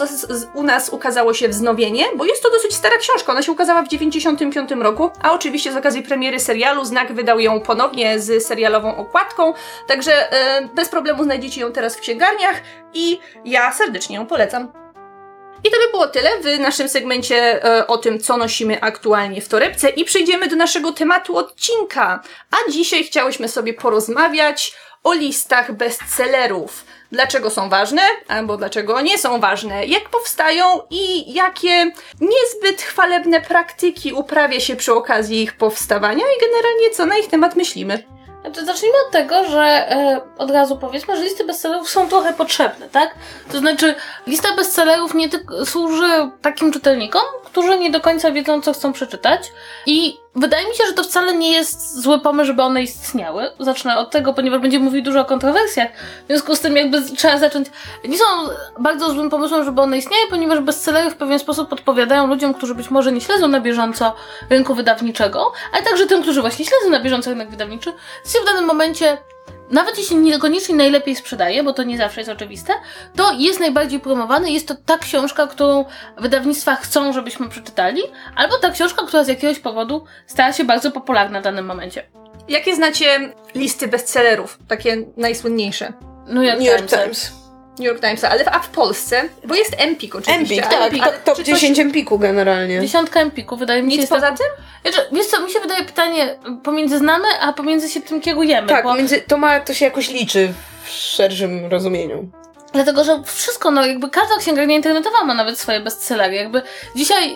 [0.54, 3.32] u nas ukazało się wznowienie, bo jest to dosyć stara książka.
[3.32, 7.60] Ona się ukazała w 95 roku, a oczywiście z okazji premiery serialu Znak wydał ją
[7.60, 9.54] ponownie z serialową okładką,
[9.88, 10.30] także
[10.74, 12.62] bez problemu znajdziecie ją teraz w księgarniach
[12.94, 14.87] i ja serdecznie ją polecam.
[15.64, 19.50] I to by było tyle w naszym segmencie e, o tym, co nosimy aktualnie w
[19.50, 22.24] torebce i przejdziemy do naszego tematu odcinka.
[22.52, 26.86] A dzisiaj chciałyśmy sobie porozmawiać o listach bestsellerów.
[27.12, 31.92] Dlaczego są ważne, albo dlaczego nie są ważne, jak powstają i jakie
[32.22, 37.56] niezbyt chwalebne praktyki uprawia się przy okazji ich powstawania i generalnie co na ich temat
[37.56, 38.17] myślimy.
[38.48, 42.90] Znaczy, zacznijmy od tego, że e, od razu powiedzmy, że listy bestsellerów są trochę potrzebne,
[42.90, 43.16] tak?
[43.52, 43.96] To znaczy,
[44.28, 49.52] lista bestsellerów nie tylko służy takim czytelnikom, którzy nie do końca wiedzą, co chcą przeczytać.
[49.86, 53.44] I wydaje mi się, że to wcale nie jest zły pomysł, żeby one istniały.
[53.60, 55.90] Zacznę od tego, ponieważ będziemy mówić dużo o kontrowersjach.
[56.24, 57.68] W związku z tym, jakby trzeba zacząć.
[58.08, 58.24] Nie są
[58.80, 62.90] bardzo złym pomysłem, żeby one istniały, ponieważ bestsellery w pewien sposób podpowiadają ludziom, którzy być
[62.90, 64.16] może nie śledzą na bieżąco
[64.50, 67.94] rynku wydawniczego, ale także tym, którzy właśnie śledzą na bieżąco rynek wydawniczy,
[68.34, 69.18] się w danym momencie
[69.72, 72.74] nawet jeśli niekoniecznie najlepiej sprzedaje, bo to nie zawsze jest oczywiste,
[73.16, 74.52] to jest najbardziej promowany.
[74.52, 75.86] Jest to ta książka, którą
[76.18, 78.02] wydawnictwa chcą, żebyśmy przeczytali,
[78.36, 82.04] albo ta książka, która z jakiegoś powodu stała się bardzo popularna w danym momencie.
[82.50, 84.60] Jakie znacie listy bestsellerów?
[84.68, 85.94] Takie najsłynniejsze.
[86.28, 87.04] New York, New York Timesa.
[87.04, 87.47] Times.
[87.80, 89.30] New York Timesa, ale w, a w Polsce?
[89.46, 90.56] Bo jest Empik oczywiście.
[90.56, 90.82] Empik, tak.
[90.82, 92.82] ale to- Top czy coś- 10 Empiku generalnie.
[92.82, 93.98] Dziesiątka Empiku, wydaje mi się.
[93.98, 94.48] Nic poza tak- tym?
[94.94, 98.68] Znaczy, wiesz co, mi się wydaje pytanie pomiędzy znamy, a pomiędzy się tym kierujemy.
[98.68, 98.96] Tak, bo...
[98.96, 102.30] między, to ma, to się jakoś liczy w szerszym rozumieniu.
[102.74, 106.36] Dlatego, że wszystko, no jakby każda księgarnia internetowa ma nawet swoje bestsellery.
[106.36, 106.62] Jakby
[106.96, 107.36] dzisiaj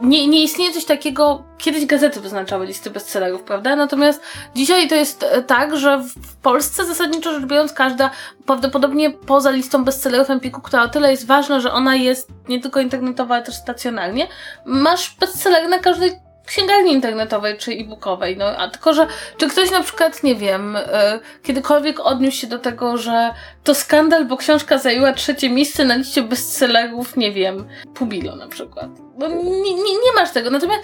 [0.00, 3.76] nie, nie istnieje coś takiego, kiedyś gazety wyznaczały listy bestsellerów, prawda?
[3.76, 4.22] Natomiast
[4.54, 8.10] dzisiaj to jest e, tak, że w Polsce zasadniczo rzecz biorąc każda,
[8.46, 12.80] prawdopodobnie poza listą bestsellerów Empiku, która o tyle jest ważna, że ona jest nie tylko
[12.80, 14.28] internetowa, ale też stacjonarnie,
[14.64, 16.12] masz bestsellery na każdej
[16.46, 19.06] księgarni internetowej czy e-bookowej, no a tylko, że
[19.36, 23.30] czy ktoś na przykład, nie wiem, e, kiedykolwiek odniósł się do tego, że
[23.64, 29.05] to skandal, bo książka zajęła trzecie miejsce na liście bestsellerów, nie wiem, Pubilo na przykład.
[29.18, 30.50] No nie, nie, nie masz tego.
[30.50, 30.80] Natomiast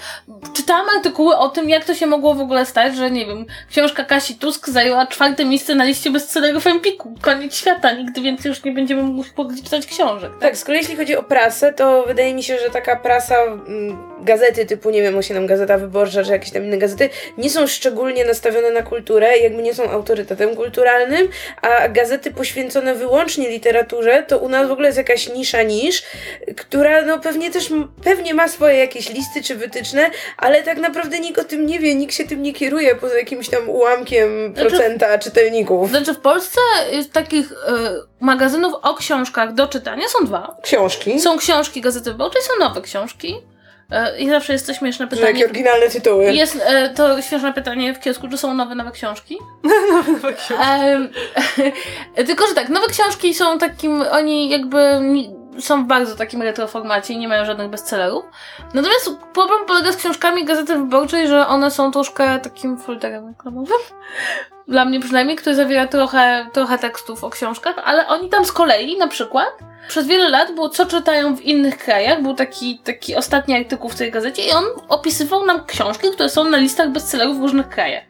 [0.57, 4.05] czytałam artykuły o tym, jak to się mogło w ogóle stać, że nie wiem, książka
[4.05, 7.15] Kasi Tusk zajęła czwarte miejsce na liście bestsellerów Empiku.
[7.23, 9.03] Koniec świata, nigdy więcej już nie będziemy
[9.37, 10.33] mogli czytać książek.
[10.41, 14.13] Tak, z kolei jeśli chodzi o prasę, to wydaje mi się, że taka prasa, mm,
[14.25, 18.25] gazety typu, nie wiem, osiem Gazeta Wyborcza, czy jakieś tam inne gazety, nie są szczególnie
[18.25, 21.29] nastawione na kulturę, jakby nie są autorytetem kulturalnym,
[21.63, 26.03] a gazety poświęcone wyłącznie literaturze, to u nas w ogóle jest jakaś nisza nisz,
[26.57, 27.89] która no pewnie też, m-
[28.23, 31.95] pewnie ma swoje jakieś listy czy wytyczne, ale tak naprawdę nikt o tym nie wie,
[31.95, 35.91] nikt się tym nie kieruje poza jakimś tam ułamkiem Znaczy- procenta czytelników.
[35.91, 36.61] Znaczy w Polsce
[37.13, 37.73] takich e,
[38.21, 40.57] magazynów o książkach do czytania są dwa.
[40.63, 41.21] Książki.
[41.21, 43.37] Są książki Gazety Wyborczej, są nowe książki.
[43.91, 45.45] E, I zawsze jest to śmieszne Że jakie pytanie.
[45.45, 46.33] oryginalne tytuły.
[46.33, 49.39] Jest e, to śmieszne pytanie w kiosku, czy są nowe, nowe książki?
[50.07, 50.65] Nowe książki.
[50.71, 51.09] Em,
[52.27, 55.01] tylko, że tak, nowe książki są takim, oni jakby
[55.61, 58.25] są w bardzo takim retroformacie i nie mają żadnych bestsellerów.
[58.75, 63.79] Natomiast problem polega z książkami Gazety Wyborczej, że one są troszkę takim folderem reklamowym.
[64.69, 68.99] Dla mnie przynajmniej, który zawiera trochę, trochę tekstów o książkach, ale oni tam z kolei
[68.99, 69.49] na przykład
[69.89, 72.23] przez wiele lat było co czytają w innych krajach.
[72.23, 76.45] Był taki, taki ostatni artykuł w tej gazecie i on opisywał nam książki, które są
[76.45, 78.05] na listach bestsellerów w różnych krajach.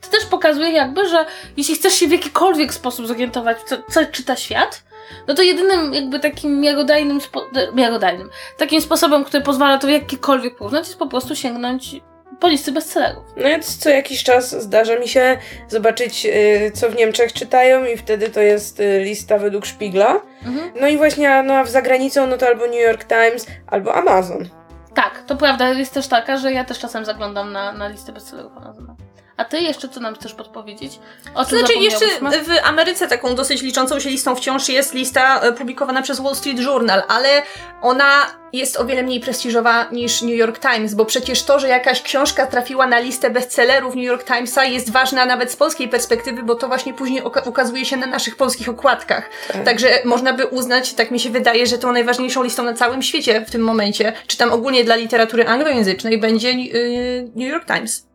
[0.00, 1.26] To też pokazuje jakby, że
[1.56, 4.82] jeśli chcesz się w jakikolwiek sposób zorientować, co, co czyta świat,
[5.28, 9.90] no to jedynym jakby takim miarodajnym, spo, e, miarodajnym, takim sposobem, który pozwala to w
[9.90, 12.00] jakikolwiek porównać, jest po prostu sięgnąć
[12.40, 13.24] po listy bestsellerów.
[13.36, 15.38] No więc co jakiś czas zdarza mi się
[15.68, 20.20] zobaczyć, y, co w Niemczech czytają i wtedy to jest y, lista według Spiegla.
[20.44, 20.72] Mhm.
[20.80, 24.48] No i właśnie no, a za granicą no to albo New York Times, albo Amazon.
[24.94, 28.52] Tak, to prawda, jest też taka, że ja też czasem zaglądam na, na listę bestsellerów
[28.56, 28.96] Amazona.
[29.36, 30.98] A ty jeszcze co nam chcesz podpowiedzieć?
[31.34, 35.52] O czym Znaczy, jeszcze w Ameryce taką dosyć liczącą się listą wciąż jest lista e,
[35.52, 37.42] publikowana przez Wall Street Journal, ale
[37.82, 42.02] ona jest o wiele mniej prestiżowa niż New York Times, bo przecież to, że jakaś
[42.02, 46.54] książka trafiła na listę bestsellerów New York Timesa jest ważna nawet z polskiej perspektywy, bo
[46.54, 49.30] to właśnie później ukazuje się na naszych polskich okładkach.
[49.52, 49.64] Tak.
[49.64, 53.44] Także można by uznać, tak mi się wydaje, że tą najważniejszą listą na całym świecie
[53.46, 58.13] w tym momencie, czy tam ogólnie dla literatury anglojęzycznej, będzie yy, New York Times.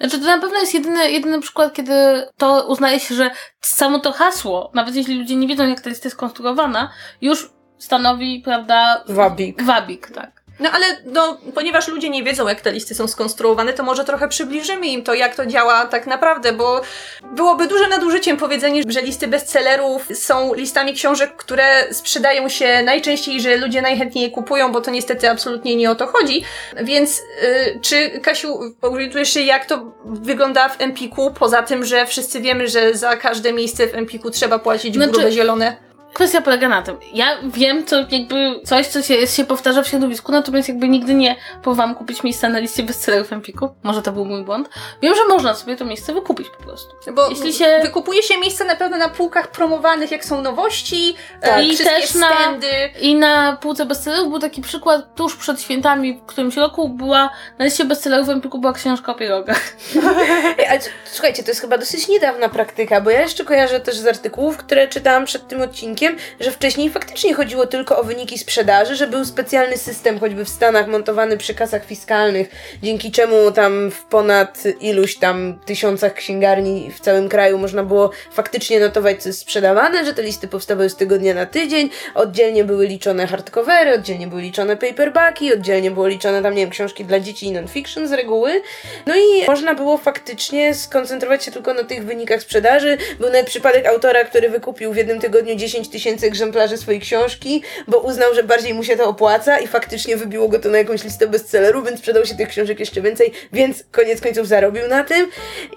[0.00, 1.92] Znaczy, to na pewno jest jedyny, jedyny przykład, kiedy
[2.36, 3.30] to uznaje się, że
[3.60, 8.42] samo to hasło, nawet jeśli ludzie nie wiedzą, jak ta lista jest skonstruowana, już stanowi,
[8.44, 9.62] prawda, Wabik.
[9.62, 10.37] wabik, tak.
[10.60, 14.28] No ale no, ponieważ ludzie nie wiedzą, jak te listy są skonstruowane, to może trochę
[14.28, 16.80] przybliżymy im to, jak to działa tak naprawdę, bo
[17.22, 23.56] byłoby duże nadużyciem powiedzenie, że listy bestsellerów są listami książek, które sprzedają się najczęściej, że
[23.56, 26.44] ludzie najchętniej je kupują, bo to niestety absolutnie nie o to chodzi.
[26.82, 32.40] Więc y, czy, Kasiu, orientujesz się, jak to wygląda w Empiku, poza tym, że wszyscy
[32.40, 35.87] wiemy, że za każde miejsce w Empiku trzeba płacić Znaczy- grube zielone?
[36.14, 36.96] Kwestia polega na tym.
[37.14, 41.36] Ja wiem, co jakby coś, co się, się powtarza w środowisku, natomiast jakby nigdy nie
[41.62, 43.68] próbowałam kupić miejsca na liście bestsellerów Empiku.
[43.82, 44.68] Może to był mój błąd.
[45.02, 46.94] Wiem, że można sobie to miejsce wykupić po prostu.
[47.14, 51.58] Bo Jeśli się- wykupuje się miejsce na pewno na półkach promowanych, jak są nowości, Tak.
[51.58, 52.66] e, I wszystkie też na- standy.
[53.00, 57.64] I na półce bestsellerów był taki przykład tuż przed świętami w którymś roku była na
[57.64, 59.60] liście bestsellerów Empiku była książka o pierogach.
[60.70, 60.80] Ale
[61.12, 64.88] słuchajcie, to jest chyba dosyć niedawna praktyka, bo ja jeszcze kojarzę też z artykułów, które
[64.88, 65.97] czytałam przed tym odcinkiem,
[66.40, 70.88] że wcześniej faktycznie chodziło tylko o wyniki sprzedaży, że był specjalny system, choćby w Stanach,
[70.88, 72.48] montowany przy kasach fiskalnych,
[72.82, 78.80] dzięki czemu tam w ponad iluś tam tysiącach księgarni w całym kraju można było faktycznie
[78.80, 83.26] notować, co jest sprzedawane, że te listy powstawały z tygodnia na tydzień, oddzielnie były liczone
[83.26, 87.52] hardcovery, oddzielnie były liczone paperbacki, oddzielnie było liczone tam, nie wiem, książki dla dzieci i
[87.52, 88.62] non-fiction z reguły.
[89.06, 92.98] No i można było faktycznie skoncentrować się tylko na tych wynikach sprzedaży.
[93.20, 97.98] Był nawet przypadek autora, który wykupił w jednym tygodniu 10 tysięcy egzemplarzy swojej książki, bo
[97.98, 101.26] uznał, że bardziej mu się to opłaca i faktycznie wybiło go to na jakąś listę
[101.26, 105.26] bestsellerów, więc sprzedał się tych książek jeszcze więcej, więc koniec końców zarobił na tym.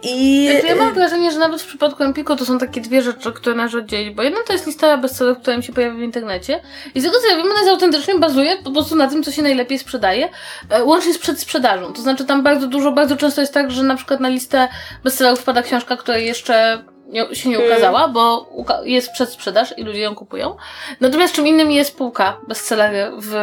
[0.04, 3.32] I Znaczy, ja mam wrażenie, że nawet w przypadku Empiku to są takie dwie rzeczy,
[3.32, 6.62] które należy oddzielić, bo jedna to jest lista bestsellerów, która mi się pojawia w internecie
[6.96, 9.32] i z tego co ja wiem, ona jest autentycznie bazuje po prostu na tym, co
[9.32, 10.30] się najlepiej sprzedaje,
[10.70, 11.94] e, łącznie z przedsprzedażą.
[11.94, 14.68] To znaczy tam bardzo dużo, bardzo często jest tak, że na przykład na listę
[15.04, 20.00] bestsellerów wpada książka, która jeszcze nie, się nie ukazała, bo uka- jest przedsprzedaż i ludzie
[20.00, 20.56] ją kupują.
[21.00, 23.34] Natomiast czym innym jest półka bestsellery w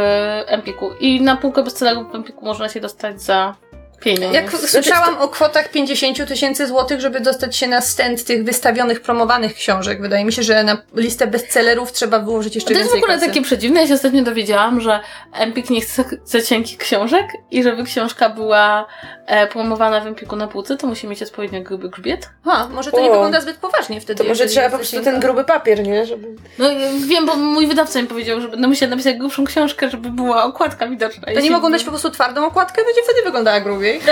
[0.46, 3.54] Empiku i na półkę bestsellerów w Empiku można się dostać za
[4.00, 4.36] pieniądze.
[4.40, 9.54] Jak słyszałam o kwotach 50 tysięcy złotych, żeby dostać się na stand tych wystawionych, promowanych
[9.54, 10.00] książek.
[10.02, 13.14] Wydaje mi się, że na listę bestsellerów trzeba wyłożyć jeszcze To jest w więcej ogóle
[13.18, 13.26] kasy.
[13.26, 13.80] takie przedziwne.
[13.80, 15.00] Ja się ostatnio dowiedziałam, że
[15.34, 18.86] Empik nie chce za cienkich książek i żeby książka była
[19.28, 22.30] e, promowana w Empiku na półce, to musi mieć odpowiednio gruby grzbiet.
[22.44, 23.12] Ha, może to nie O.
[23.12, 24.18] wygląda zbyt poważnie wtedy.
[24.18, 26.06] to może jeżeli trzeba po prostu ten gruby papier, nie?
[26.06, 26.28] Żeby...
[26.58, 30.10] No i wiem, bo mój wydawca mi powiedział, że będę musiała napisać grubszą książkę, żeby
[30.10, 31.34] była okładka widoczna.
[31.34, 34.00] To nie mogą dać po prostu twardą okładkę, będzie wtedy wyglądała grubiej.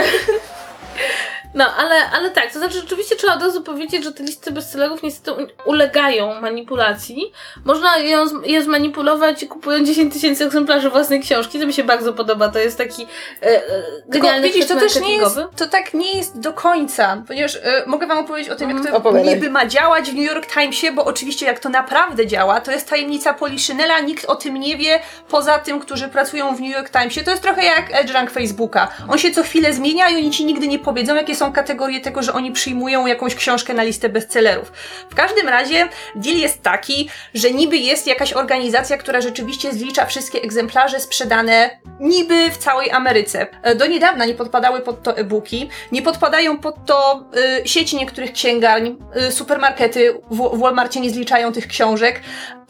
[1.57, 5.03] No, ale, ale tak, to znaczy rzeczywiście trzeba od razu powiedzieć, że te listy bestsellerów
[5.03, 7.33] niestety ulegają manipulacji.
[7.64, 12.12] Można ją, z- je zmanipulować kupując 10 tysięcy egzemplarzy własnej książki, to mi się bardzo
[12.12, 13.03] podoba, to jest taki
[13.42, 17.23] e, e, Tylko genialny widzisz, to też nie jest, to tak nie jest do końca,
[17.27, 18.97] ponieważ e, mogę wam opowiedzieć o tym, jak to Mhm.
[19.03, 19.35] Opowiadaj.
[19.35, 22.88] niby ma działać w New York Timesie, bo oczywiście jak to naprawdę działa, to jest
[22.90, 27.23] tajemnica Poliszynela, nikt o tym nie wie, poza tym, którzy pracują w New York Timesie.
[27.25, 28.88] To jest trochę jak EdgeRank Facebooka.
[29.09, 32.22] On się co chwilę zmienia i oni ci nigdy nie powiedzą, jakie są kategorie tego,
[32.22, 34.72] że oni przyjmują jakąś książkę na listę bestsellerów.
[35.11, 40.42] W każdym razie deal jest taki, że niby jest jakaś organizacja, która rzeczywiście zlicza wszystkie
[40.42, 43.46] egzemplarze sprzedane niby w całej Ameryce.
[43.62, 47.24] E, Do niedawna nie podpadały pod to e-booki, nie podpadają pod to
[47.62, 48.96] y, sieci niektórych księgarni,
[49.28, 52.20] y, supermarkety w, w Walmarcie nie zliczają tych książek.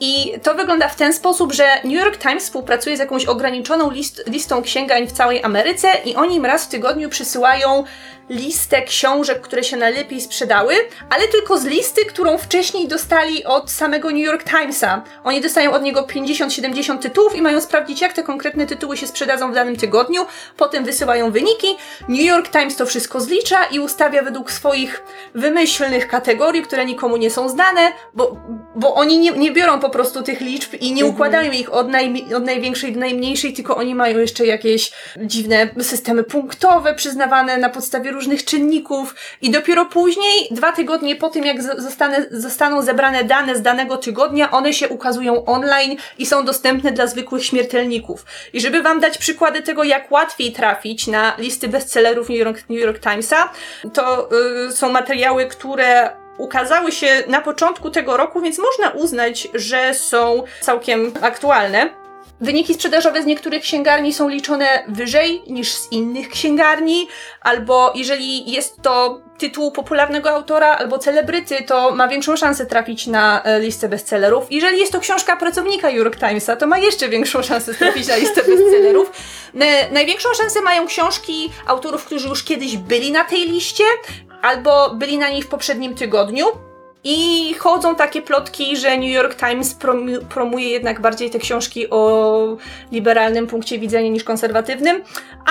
[0.00, 4.24] I to wygląda w ten sposób, że New York Times współpracuje z jakąś ograniczoną list,
[4.26, 7.84] listą księgarni w całej Ameryce i oni im raz w tygodniu przysyłają
[8.30, 10.74] listę książek, które się najlepiej sprzedały,
[11.10, 15.02] ale tylko z listy, którą wcześniej dostali od samego New York Timesa.
[15.24, 19.50] Oni dostają od niego 50-70 tytułów i mają sprawdzić, jak te konkretne tytuły się sprzedadzą
[19.50, 20.26] w danym tygodniu.
[20.56, 21.76] Potem wysyłają wyniki.
[22.08, 25.02] New York Times to wszystko zlicza i ustawia według swoich
[25.34, 28.36] wymyślnych kategorii, które nikomu nie są znane, bo,
[28.74, 32.24] bo oni nie, nie biorą po prostu tych liczb i nie układają ich od, naj,
[32.36, 38.15] od największej do najmniejszej, tylko oni mają jeszcze jakieś dziwne systemy punktowe przyznawane na podstawie
[38.16, 43.56] różnych czynników i dopiero później, dwa tygodnie po tym, jak z- zostane, zostaną zebrane dane
[43.56, 48.24] z danego tygodnia, one się ukazują online i są dostępne dla zwykłych śmiertelników.
[48.52, 52.80] I żeby wam dać przykłady tego, jak łatwiej trafić na listy bestsellerów New York, New
[52.80, 53.50] York Timesa,
[53.94, 54.28] to
[54.68, 60.42] y, są materiały, które ukazały się na początku tego roku, więc można uznać, że są
[60.60, 62.05] całkiem aktualne.
[62.40, 67.08] Wyniki sprzedażowe z niektórych księgarni są liczone wyżej niż z innych księgarni,
[67.40, 73.42] albo jeżeli jest to tytuł popularnego autora albo celebryty, to ma większą szansę trafić na
[73.42, 74.46] e, listę bestsellerów.
[74.50, 78.16] Jeżeli jest to książka pracownika New York Timesa, to ma jeszcze większą szansę trafić na
[78.16, 79.12] listę bestsellerów.
[79.60, 83.84] E, Największą szansę mają książki autorów, którzy już kiedyś byli na tej liście,
[84.42, 86.46] albo byli na niej w poprzednim tygodniu.
[87.04, 92.56] I chodzą takie plotki, że New York Times promu- promuje jednak bardziej te książki o
[92.92, 95.02] liberalnym punkcie widzenia niż konserwatywnym,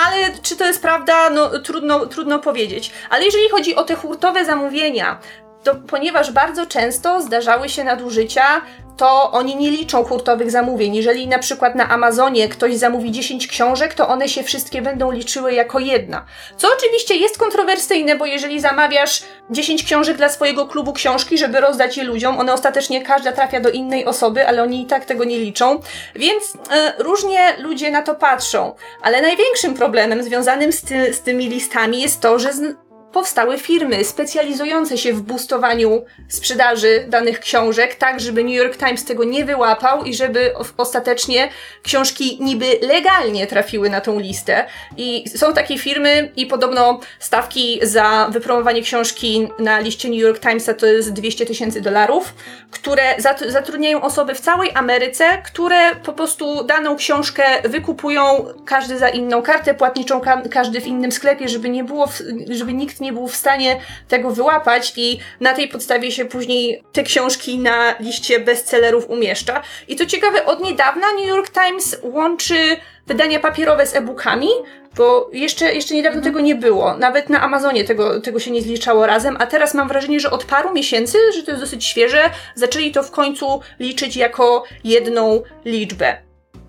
[0.06, 2.90] ale czy to jest prawda, no trudno, trudno powiedzieć.
[3.10, 5.18] Ale jeżeli chodzi o te hurtowe zamówienia,
[5.66, 8.60] to ponieważ bardzo często zdarzały się nadużycia,
[8.96, 10.94] to oni nie liczą hurtowych zamówień.
[10.94, 15.52] Jeżeli na przykład na Amazonie ktoś zamówi 10 książek, to one się wszystkie będą liczyły
[15.52, 16.24] jako jedna.
[16.56, 21.96] Co oczywiście jest kontrowersyjne, bo jeżeli zamawiasz 10 książek dla swojego klubu książki, żeby rozdać
[21.96, 25.38] je ludziom, one ostatecznie każda trafia do innej osoby, ale oni i tak tego nie
[25.38, 25.80] liczą.
[26.14, 28.74] Więc e, różnie ludzie na to patrzą.
[29.02, 32.52] Ale największym problemem związanym z, ty, z tymi listami jest to, że
[33.12, 39.24] powstały firmy specjalizujące się w boostowaniu sprzedaży danych książek, tak żeby New York Times tego
[39.24, 41.48] nie wyłapał i żeby ostatecznie
[41.82, 44.64] książki niby legalnie trafiły na tą listę.
[44.96, 50.74] I są takie firmy i podobno stawki za wypromowanie książki na liście New York Timesa
[50.74, 52.34] to jest 200 tysięcy dolarów,
[52.70, 53.02] które
[53.48, 58.22] zatrudniają osoby w całej Ameryce, które po prostu daną książkę wykupują,
[58.64, 62.08] każdy za inną kartę płatniczą, każdy w innym sklepie, żeby nie było,
[62.50, 66.82] żeby nikt nie nie był w stanie tego wyłapać i na tej podstawie się później
[66.92, 69.62] te książki na liście bestsellerów umieszcza.
[69.88, 72.76] I to ciekawe, od niedawna New York Times łączy
[73.06, 74.48] wydania papierowe z e-bookami,
[74.96, 76.34] bo jeszcze, jeszcze niedawno mhm.
[76.34, 76.96] tego nie było.
[76.96, 80.44] Nawet na Amazonie tego, tego się nie zliczało razem, a teraz mam wrażenie, że od
[80.44, 86.25] paru miesięcy, że to jest dosyć świeże, zaczęli to w końcu liczyć jako jedną liczbę.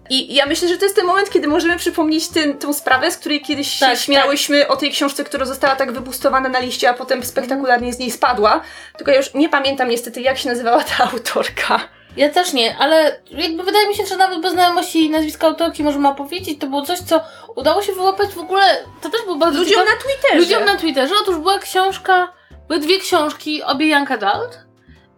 [0.10, 3.18] I ja myślę, że to jest ten moment, kiedy możemy przypomnieć ten, tą sprawę, z
[3.18, 4.72] której kiedyś tak, się śmiałyśmy tak.
[4.72, 8.62] o tej książce, która została tak wybustowana na liście, a potem spektakularnie z niej spadła.
[8.98, 11.80] Tylko ja już nie pamiętam niestety, jak się nazywała ta autorka.
[12.18, 16.08] Ja też nie, ale jakby wydaje mi się, że nawet bez znajomości nazwiska autorki możemy
[16.08, 17.22] opowiedzieć, to było coś, co
[17.56, 18.64] udało się wyłapać w ogóle,
[19.02, 19.92] to też było bardzo Ludziom ciekawe.
[19.92, 20.40] na Twitterze.
[20.40, 21.14] Ludziom na Twitterze.
[21.22, 22.34] Otóż była książka,
[22.68, 24.60] były dwie książki, obie Young Adult.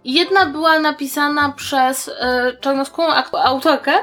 [0.04, 2.14] Jedna była napisana przez y,
[2.62, 3.08] czarnoskórą
[3.44, 3.94] autorkę,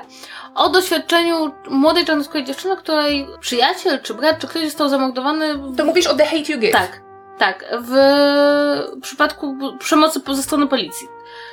[0.57, 5.55] o doświadczeniu młodej czarnoskórej dziewczyny, której przyjaciel, czy brat, czy ktoś został zamordowany.
[5.77, 6.73] To mówisz o The Hate You Give.
[6.73, 7.01] Tak,
[7.39, 7.65] tak.
[7.81, 11.09] W przypadku przemocy ze strony policji.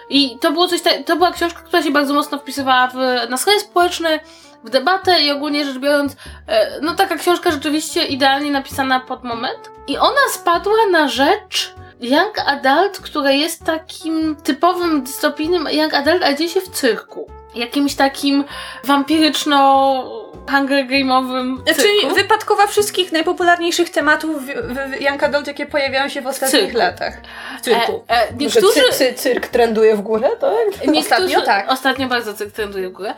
[0.10, 4.20] I to było coś, to była książka, która się bardzo mocno wpisywała w nastroje społeczne,
[4.64, 6.16] w debatę i ogólnie rzecz biorąc,
[6.48, 9.72] e, no taka książka rzeczywiście idealnie napisana pod moment.
[9.88, 16.34] I ona spadła na rzecz Young Adult, która jest takim typowym dystopijnym Young Adult, a
[16.34, 18.44] dzieje się w cyrku jakimś takim
[18.84, 26.22] wampiryczno Hunger Game'owym Czyli wypadkowa wszystkich najpopularniejszych tematów w, w Young Adult, jakie pojawiają się
[26.22, 26.78] w ostatnich cyrku.
[26.78, 27.18] latach.
[27.60, 28.04] W cyrku.
[28.10, 28.82] E, e, niektórzy...
[28.82, 30.88] Cy, cy, cyrk trenduje w górę, tak?
[30.88, 31.00] Niektórzy...
[31.00, 31.72] Ostatnio tak.
[31.72, 33.14] Ostatnio bardzo cyrk trenduje w górę.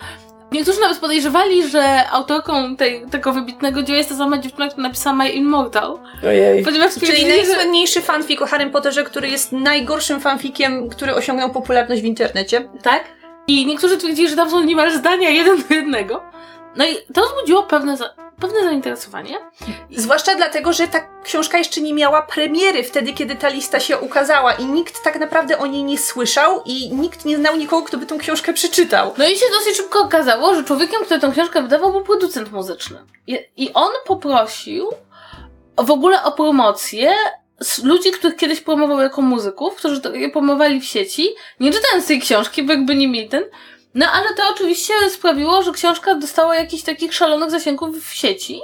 [0.51, 5.15] Niektórzy nawet podejrzewali, że autorką tej, tego wybitnego dzieła jest ta sama dziewczyna, która napisała
[5.15, 5.99] My Immortal.
[6.27, 6.63] Ojej.
[6.63, 12.05] Ponieważ Czyli najsłynniejszy fanfic o Harrym Potterze, który jest najgorszym fanfikiem, który osiągnął popularność w
[12.05, 12.69] internecie.
[12.83, 13.03] Tak?
[13.47, 16.23] I niektórzy twierdzili, że tam są niemal zdania jeden do jednego.
[16.75, 18.09] No i to wzbudziło pewne, za
[18.41, 19.37] pewne zainteresowanie.
[19.91, 24.53] Zwłaszcza dlatego, że ta książka jeszcze nie miała premiery wtedy, kiedy ta lista się ukazała
[24.53, 28.05] i nikt tak naprawdę o niej nie słyszał i nikt nie znał nikogo, kto by
[28.05, 29.13] tą książkę przeczytał.
[29.17, 32.97] No i się dosyć szybko okazało, że człowiekiem, który tę książkę wydawał, był producent muzyczny.
[33.27, 34.89] I, i on poprosił
[35.77, 37.13] w ogóle o promocję
[37.83, 42.63] ludzi, których kiedyś promował jako muzyków, którzy je promowali w sieci, nie czytając tej książki,
[42.63, 43.43] bo jakby nie mieli ten.
[43.93, 48.61] No ale to oczywiście sprawiło, że książka dostała jakichś takich szalonych zasięgów w sieci.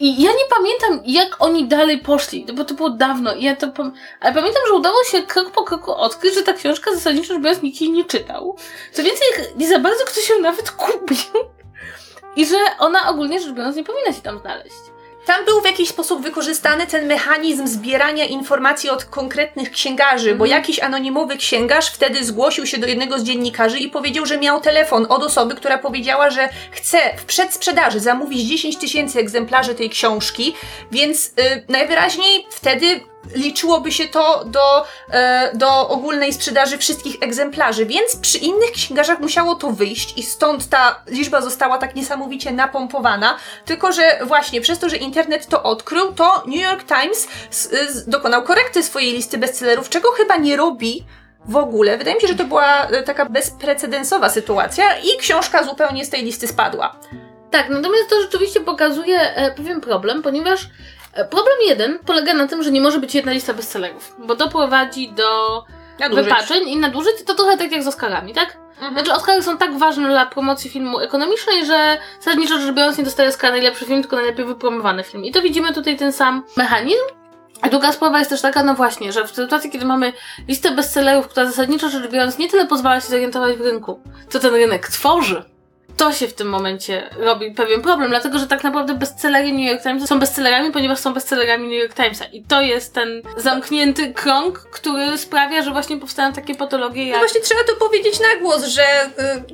[0.00, 3.34] I ja nie pamiętam, jak oni dalej poszli, bo to było dawno.
[3.34, 6.94] Ja to pam ale pamiętam, że udało się krok po kroku odkryć, że ta książka
[6.94, 8.56] zasadniczo rzecz biorąc nikt jej nie czytał.
[8.92, 11.32] Co więcej, nie za bardzo ktoś ją nawet kupił.
[12.36, 14.87] I że ona ogólnie rzecz biorąc nie powinna się tam znaleźć.
[15.28, 20.50] Tam był w jakiś sposób wykorzystany ten mechanizm zbierania informacji od konkretnych księgarzy, bo mhm.
[20.60, 25.06] jakiś anonimowy księgarz wtedy zgłosił się do jednego z dziennikarzy i powiedział, że miał telefon
[25.08, 30.54] od osoby, która powiedziała, że chce w przedsprzedaży zamówić 10 tysięcy egzemplarzy tej książki,
[30.92, 33.00] więc yy, najwyraźniej wtedy
[33.34, 39.54] liczyłoby się to do, e, do ogólnej sprzedaży wszystkich egzemplarzy, więc przy innych księgarzach musiało
[39.54, 44.88] to wyjść i stąd ta liczba została tak niesamowicie napompowana, tylko że właśnie przez to,
[44.88, 47.28] że internet to odkrył, to New York Times
[48.06, 51.04] dokonał korekty swojej listy bestsellerów, czego chyba nie robi
[51.44, 51.98] w ogóle.
[51.98, 56.24] Wydaje mi się, że to była e, taka bezprecedensowa sytuacja i książka zupełnie z tej
[56.24, 56.96] listy spadła.
[57.50, 60.68] Tak, natomiast to rzeczywiście pokazuje e, pewien problem, ponieważ
[61.24, 65.12] problem jeden polega na tym, że nie może być jedna lista bestsellerów, bo to prowadzi
[65.12, 65.64] do
[66.00, 66.24] nadużyć.
[66.24, 67.12] wypaczeń i nadużyć.
[67.26, 68.56] To trochę tak jak z Oscarami, tak?
[68.70, 68.92] Mhm.
[68.92, 73.28] Znaczy Oscary są tak ważne dla promocji filmu ekonomicznej, że zasadniczo rzecz biorąc nie dostaje
[73.28, 75.24] Oscar najlepszy film, tylko najlepiej wypromowany film.
[75.24, 77.04] I to widzimy tutaj ten sam mechanizm.
[77.60, 80.12] A druga sprawa jest też taka, no właśnie, że w sytuacji, kiedy mamy
[80.48, 84.54] listę bestsellerów, która zasadniczo rzecz biorąc nie tyle pozwala się zorientować w rynku, co ten
[84.54, 85.44] rynek tworzy,
[85.98, 89.82] to się w tym momencie robi pewien problem, dlatego że tak naprawdę bestsellery New York
[89.82, 92.24] Times są bestsellerami, ponieważ są bestsellerami New York Timesa.
[92.24, 97.18] I to jest ten zamknięty krąg, który sprawia, że właśnie powstają takie patologie No jak...
[97.18, 98.82] właśnie trzeba to powiedzieć na głos, że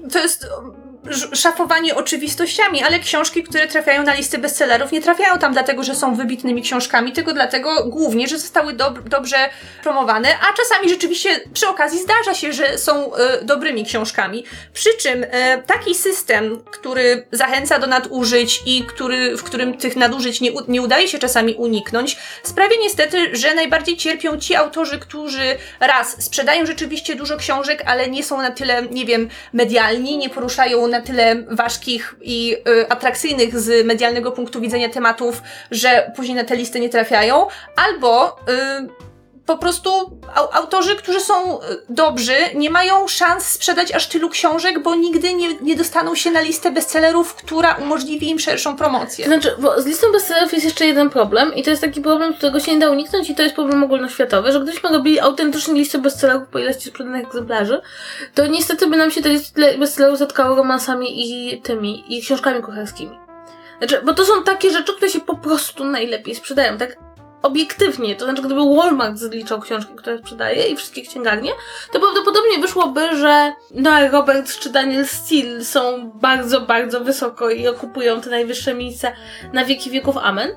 [0.07, 0.47] y, to jest
[1.33, 6.15] szafowanie oczywistościami, ale książki, które trafiają na listy bestsellerów, nie trafiają tam dlatego, że są
[6.15, 9.37] wybitnymi książkami, tylko dlatego głównie, że zostały dob- dobrze
[9.83, 14.45] promowane, a czasami rzeczywiście przy okazji zdarza się, że są y, dobrymi książkami.
[14.73, 15.29] Przy czym y,
[15.67, 21.09] taki system, który zachęca do nadużyć i który, w którym tych nadużyć nie, nie udaje
[21.09, 27.37] się czasami uniknąć, sprawia niestety, że najbardziej cierpią ci autorzy, którzy raz sprzedają rzeczywiście dużo
[27.37, 32.57] książek, ale nie są na tyle, nie wiem, medialni, nie poruszają na tyle ważkich i
[32.69, 38.29] y, atrakcyjnych z medialnego punktu widzenia tematów, że później na te listy nie trafiają, albo
[38.29, 39.14] y,
[39.47, 39.91] po prostu
[40.35, 45.35] au- autorzy, którzy są y, dobrzy, nie mają szans sprzedać aż tylu książek, bo nigdy
[45.35, 49.27] nie, nie dostaną się na listę bestsellerów, która umożliwi im szerszą promocję.
[49.27, 52.61] Znaczy, bo z listą bestsellerów jest jeszcze jeden problem i to jest taki problem, którego
[52.61, 56.49] się nie da uniknąć i to jest problem ogólnoświatowy, że gdybyśmy robili autentycznie listę bestsellerów
[56.49, 57.81] po ilości sprzedanych egzemplarzy,
[58.35, 63.19] to niestety by nam się te listy bestsellerów zatkały romansami i tymi, i książkami kucharskimi.
[63.79, 66.97] Znaczy, bo to są takie rzeczy, które się po prostu najlepiej sprzedają, tak
[67.45, 71.51] obiektywnie, to znaczy gdyby Walmart zliczał książki, które sprzedaje i wszystkie księgarnie,
[71.93, 78.21] to prawdopodobnie wyszłoby, że Noah Roberts czy Daniel Steele są bardzo, bardzo wysoko i okupują
[78.21, 79.13] te najwyższe miejsca
[79.53, 80.51] na wieki wieków amen.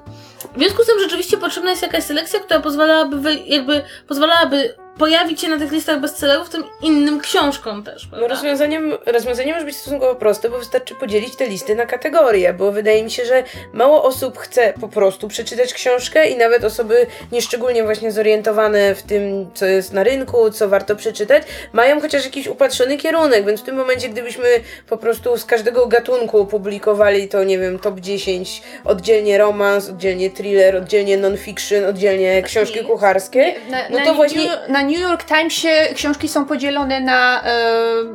[0.55, 5.47] W związku z tym rzeczywiście potrzebna jest jakaś selekcja, która pozwalałaby, jakby, pozwalałaby pojawić się
[5.47, 8.27] na tych listach bestsellerów tym innym książkom też, No prawda?
[8.27, 13.03] rozwiązaniem, rozwiązanie może być stosunkowo proste, bo wystarczy podzielić te listy na kategorie, bo wydaje
[13.03, 13.43] mi się, że
[13.73, 19.47] mało osób chce po prostu przeczytać książkę i nawet osoby nieszczególnie właśnie zorientowane w tym,
[19.53, 21.43] co jest na rynku, co warto przeczytać,
[21.73, 24.45] mają chociaż jakiś upatrzony kierunek, więc w tym momencie, gdybyśmy
[24.89, 30.75] po prostu z każdego gatunku publikowali to, nie wiem, top 10, oddzielnie romans, oddzielnie thriller,
[30.75, 32.89] oddzielnie non-fiction, oddzielnie książki jest.
[32.89, 33.55] kucharskie,
[33.89, 34.49] no to właśnie...
[34.67, 37.49] Na New York Timesie książki są podzielone na e,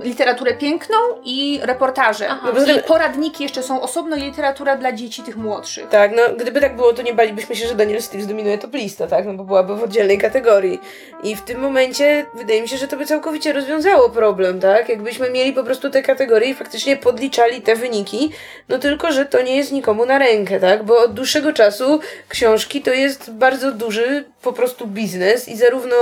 [0.02, 2.28] literaturę piękną i reportaże.
[2.30, 2.52] Aha.
[2.78, 5.88] I poradniki jeszcze są osobno i literatura dla dzieci tych młodszych.
[5.88, 9.06] Tak, no gdyby tak było, to nie balibyśmy się, że Daniel Steve zdominuje top lista,
[9.06, 9.26] tak?
[9.26, 10.80] No bo byłaby w oddzielnej kategorii.
[11.22, 14.88] I w tym momencie wydaje mi się, że to by całkowicie rozwiązało problem, tak?
[14.88, 18.30] Jakbyśmy mieli po prostu te kategorie i faktycznie podliczali te wyniki,
[18.68, 20.84] no tylko, że to nie jest nikomu na rękę, tak?
[20.84, 25.96] Bo od dłuższego czasu książki to jest bardzo duży po prostu biznes i zarówno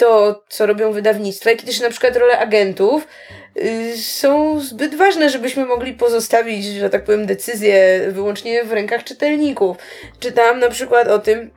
[0.00, 3.08] to, co robią wydawnictwa, i też na przykład role agentów,
[3.56, 9.76] y, są zbyt ważne, żebyśmy mogli pozostawić, że tak powiem, decyzje wyłącznie w rękach czytelników.
[10.20, 11.50] Czytałam na przykład o tym,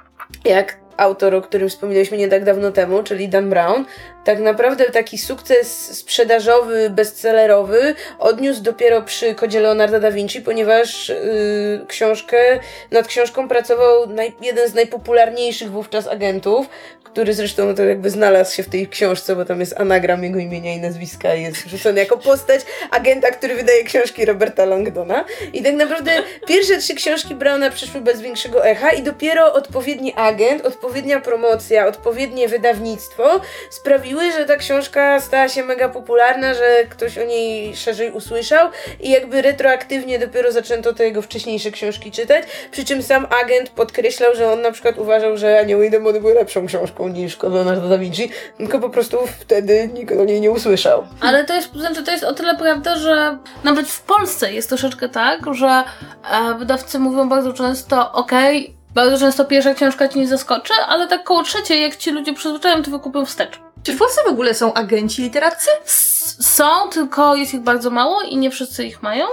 [0.46, 3.86] jak autor, o którym wspominaliśmy nie tak dawno temu, czyli Dan Brown,
[4.24, 11.86] tak naprawdę taki sukces sprzedażowy, bestsellerowy odniósł dopiero przy kodzie Leonarda da Vinci, ponieważ yy,
[11.88, 12.60] książkę,
[12.92, 16.70] nad książką pracował naj, jeden z najpopularniejszych wówczas agentów,
[17.14, 20.74] który zresztą to jakby znalazł się w tej książce, bo tam jest anagram jego imienia
[20.74, 22.62] i nazwiska jest wrzucony jako postać
[22.92, 25.26] agenta, który wydaje książki Roberta Langdona.
[25.54, 26.12] I tak naprawdę
[26.48, 32.48] pierwsze trzy książki Browna przyszły bez większego echa i dopiero odpowiedni agent, odpowiednia promocja, odpowiednie
[32.48, 33.42] wydawnictwo
[34.14, 39.10] sprawiły, że ta książka stała się mega popularna, że ktoś o niej szerzej usłyszał i
[39.10, 44.52] jakby retroaktywnie dopiero zaczęto te jego wcześniejsze książki czytać, przy czym sam agent podkreślał, że
[44.52, 47.98] on na przykład uważał, że Anioły i Demony były lepszą książką niż Kod Leonardo da
[47.98, 51.08] Vinci, tylko po prostu wtedy nikt o niej nie usłyszał.
[51.22, 55.10] Ale to jest, znaczy to jest o tyle prawda, że nawet w Polsce jest troszeczkę
[55.10, 55.84] tak, że e,
[56.60, 61.44] wydawcy mówią bardzo często, okej, bardzo często pierwsza książka ci nie zaskoczy, ale tak koło
[61.44, 63.73] trzeciej, jak ci ludzie przyzwyczają, to wykupią wstecz.
[63.84, 65.70] Czy w Polsce w ogóle są agenci literaccy?
[65.86, 69.26] S- są, tylko jest ich bardzo mało i nie wszyscy ich mają.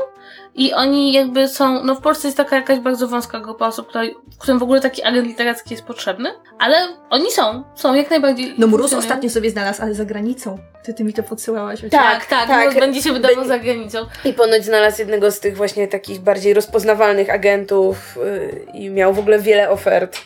[0.54, 4.14] I oni jakby są, no w Polsce jest taka jakaś bardzo wąska grupa osób, której,
[4.34, 6.76] w którym w ogóle taki agent literacki jest potrzebny, ale
[7.10, 8.54] oni są, są jak najbardziej.
[8.58, 10.58] No Mróz ostatnio sobie znalazł, ale za granicą.
[10.84, 11.80] Ty, ty mi to podsyłałaś.
[11.90, 12.48] Tak, tak, Tak.
[12.48, 12.74] tak.
[12.80, 13.98] będzie się wydawał za granicą.
[14.24, 19.18] I ponoć znalazł jednego z tych właśnie takich bardziej rozpoznawalnych agentów yy, i miał w
[19.18, 20.18] ogóle wiele ofert.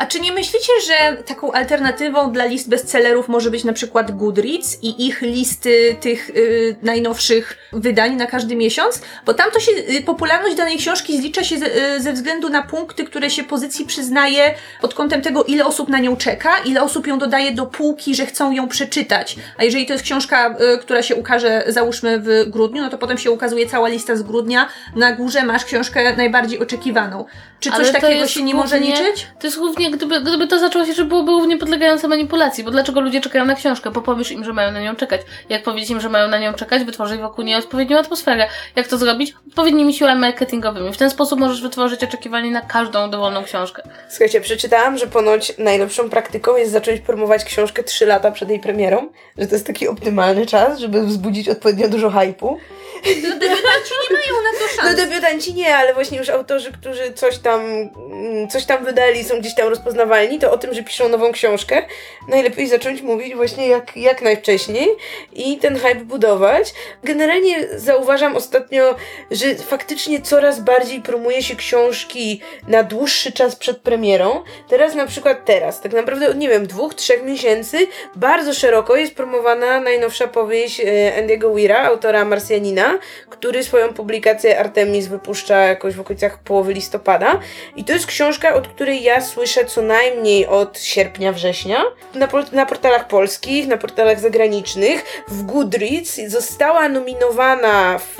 [0.00, 4.78] A czy nie myślicie, że taką alternatywą dla list bestsellerów może być na przykład Goodreads
[4.82, 9.02] i ich listy tych y, najnowszych wydań na każdy miesiąc?
[9.26, 12.62] Bo tam to się, y, popularność danej książki zlicza się ze, y, ze względu na
[12.62, 17.06] punkty, które się pozycji przyznaje pod kątem tego, ile osób na nią czeka, ile osób
[17.06, 19.36] ją dodaje do półki, że chcą ją przeczytać.
[19.58, 23.30] A jeżeli to jest książka, która się ukaże, załóżmy w grudniu, no to potem się
[23.30, 24.68] ukazuje cała lista z grudnia.
[24.96, 27.24] Na górze masz książkę najbardziej oczekiwaną.
[27.60, 29.26] Czy coś takiego się nie może liczyć?
[29.40, 33.00] To jest głównie gdyby, gdyby to zaczęło się, że byłoby równie podlegające manipulacji, bo dlaczego
[33.00, 33.90] ludzie czekają na książkę?
[33.90, 35.20] Bo powiesz im, że mają na nią czekać.
[35.48, 38.48] Jak powiedzieć im, że mają na nią czekać, wytworzyć wokół niej odpowiednią atmosferę.
[38.76, 39.34] Jak to zrobić?
[39.48, 40.92] Odpowiednimi siłami marketingowymi.
[40.92, 43.82] W ten sposób możesz wytworzyć oczekiwanie na każdą dowolną książkę.
[44.08, 49.08] Słuchajcie, przeczytałam, że ponoć najlepszą praktyką jest zacząć promować książkę 3 lata przed jej premierą,
[49.38, 52.58] że to jest taki optymalny czas, żeby wzbudzić odpowiednio dużo hypu.
[53.06, 54.96] No, debiutanci nie mają na to No szans.
[54.96, 59.54] debiutanci nie, ale właśnie już autorzy, którzy coś tam, mm, coś tam wydali, są gdzieś
[59.54, 61.82] tam rozpoznawalni, to o tym, że piszą nową książkę,
[62.28, 64.88] najlepiej zacząć mówić właśnie jak, jak najwcześniej
[65.32, 66.74] i ten hype budować.
[67.04, 68.94] Generalnie zauważam ostatnio,
[69.30, 74.42] że faktycznie coraz bardziej promuje się książki na dłuższy czas przed premierą.
[74.68, 79.14] Teraz na przykład teraz, tak naprawdę od nie wiem, dwóch, trzech miesięcy bardzo szeroko jest
[79.14, 80.84] promowana najnowsza powieść e,
[81.22, 82.98] Andy'ego Weira, autora Marsjanina,
[83.30, 87.40] który swoją publikację Artemis wypuszcza jakoś w okolicach połowy listopada.
[87.76, 91.84] I to jest książka, od której ja słyszę co najmniej od sierpnia, września.
[92.14, 98.14] Na, na portalach polskich, na portalach zagranicznych, w Goodreads została nominowana w,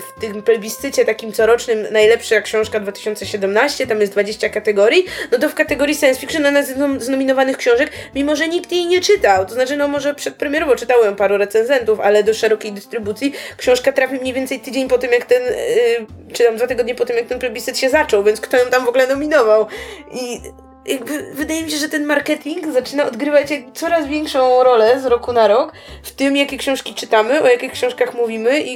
[0.00, 5.54] w tym plebiscycie takim corocznym najlepsza książka 2017, tam jest 20 kategorii, no to w
[5.54, 9.46] kategorii science fiction ona jest z nominowanych książek, mimo że nikt jej nie czytał.
[9.46, 14.32] To znaczy, no może przedpremierowo czytałem paru recenzentów, ale do szerokiej dystrybucji książka trafi mniej
[14.32, 17.38] więcej tydzień po tym, jak ten, yy, czy tam dwa tygodnie po tym, jak ten
[17.38, 19.66] plebiscyt się zaczął, więc kto ją tam w ogóle nominował?
[20.12, 20.40] I
[20.86, 25.48] jakby wydaje mi się, że ten marketing zaczyna odgrywać coraz większą rolę z roku na
[25.48, 25.72] rok
[26.02, 28.74] w tym, jakie książki czytamy, o jakich książkach mówimy i,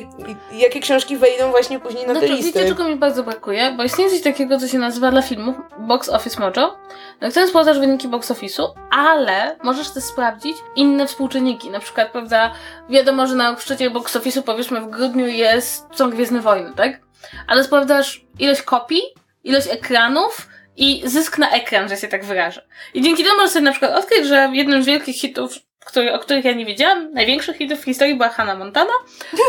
[0.52, 2.52] i jakie książki wejdą właśnie później na No te listy.
[2.52, 3.74] wiecie, czego mi bardzo brakuje?
[3.76, 6.78] Bo istnieje coś takiego, co się nazywa dla filmów Box Office Mojo,
[7.20, 11.70] na którym sprawdzasz wyniki box office'u, ale możesz też sprawdzić inne współczynniki.
[11.70, 12.52] Na przykład, prawda,
[12.90, 17.00] wiadomo, że na szczycie box office'u powiedzmy w grudniu jest są Gwiezdne Wojny, tak?
[17.46, 19.02] Ale sprawdzasz ilość kopii,
[19.44, 22.66] ilość ekranów i zysk na ekran, że się tak wyrażę.
[22.94, 25.54] I dzięki temu możesz sobie na przykład odkryć, że jednym z wielkich hitów,
[25.86, 28.92] który, o których ja nie wiedziałam, największych hitów w historii była Hannah Montana,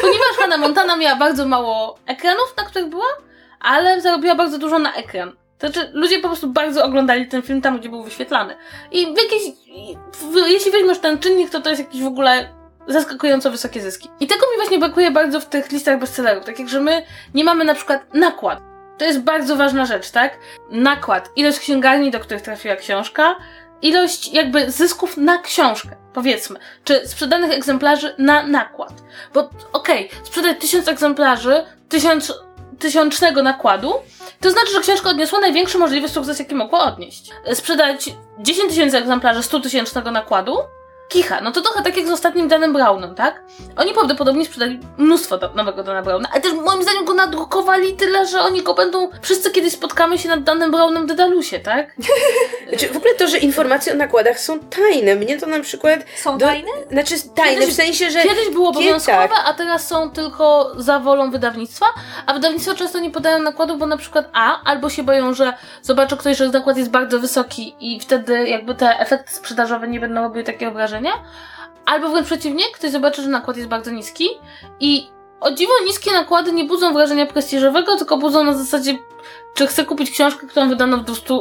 [0.01, 3.07] ponieważ Hannah Montana miała bardzo mało ekranów, na których była,
[3.59, 5.35] ale zarobiła bardzo dużo na ekran.
[5.57, 8.55] To znaczy, ludzie po prostu bardzo oglądali ten film tam, gdzie był wyświetlany.
[8.91, 9.43] I w jakiejś,
[10.13, 12.49] w, jeśli weźmiesz ten czynnik, to to jest jakiś w ogóle
[12.87, 14.09] zaskakująco wysokie zyski.
[14.19, 16.45] I tego mi właśnie brakuje bardzo w tych listach bestsellerów.
[16.45, 18.59] Tak jak, że my nie mamy na przykład nakład.
[18.97, 20.37] To jest bardzo ważna rzecz, tak?
[20.69, 21.29] Nakład.
[21.35, 23.35] Ilość księgarni, do których trafiła książka,
[23.81, 26.59] ilość jakby zysków na książkę, powiedzmy.
[26.83, 28.93] Czy sprzedanych egzemplarzy na nakład.
[29.33, 32.33] Bo okej, sprzedać tysiąc egzemplarzy, tysiąc,
[32.79, 33.93] tysiącznego nakładu,
[34.41, 37.31] to znaczy, że książka odniosła największy możliwy sukces, jaki mogła odnieść.
[37.53, 40.57] Sprzedać 10 tysięcy egzemplarzy 100 tysięcznego nakładu,
[41.09, 41.41] kicha.
[41.41, 43.41] No to trochę tak jak z ostatnim Danem Brownem, tak?
[43.75, 48.25] Oni prawdopodobnie sprzedali mnóstwo do, nowego Dana Browna, ale też moim zdaniem go nadrukowali tyle,
[48.27, 49.09] że oni go będą...
[49.21, 51.95] Wszyscy kiedyś spotkamy się nad Danem Brownem w Dedalusie, tak?
[52.69, 55.15] Znaczy, w ogóle to, że informacje o nakładach są tajne.
[55.15, 55.99] Mnie to na przykład...
[56.17, 56.69] Są do- tajne?
[56.91, 58.23] Znaczy tajne, Kiedyś- w sensie, że...
[58.23, 59.43] Kiedyś było obowiązkowe, tak.
[59.45, 61.85] a teraz są tylko za wolą wydawnictwa,
[62.25, 66.17] a wydawnictwa często nie podają nakładu, bo na przykład A, albo się boją, że zobaczy
[66.17, 70.43] ktoś, że nakład jest bardzo wysoki i wtedy jakby te efekty sprzedażowe nie będą robiły
[70.43, 70.96] takiego wrażenia,
[71.85, 74.29] albo wręcz przeciwnie, ktoś zobaczy, że nakład jest bardzo niski
[74.79, 78.97] i o dziwo niskie nakłady nie budzą wrażenia prestiżowego, tylko budzą na zasadzie,
[79.53, 81.33] czy chcę kupić książkę, którą wydano w 200,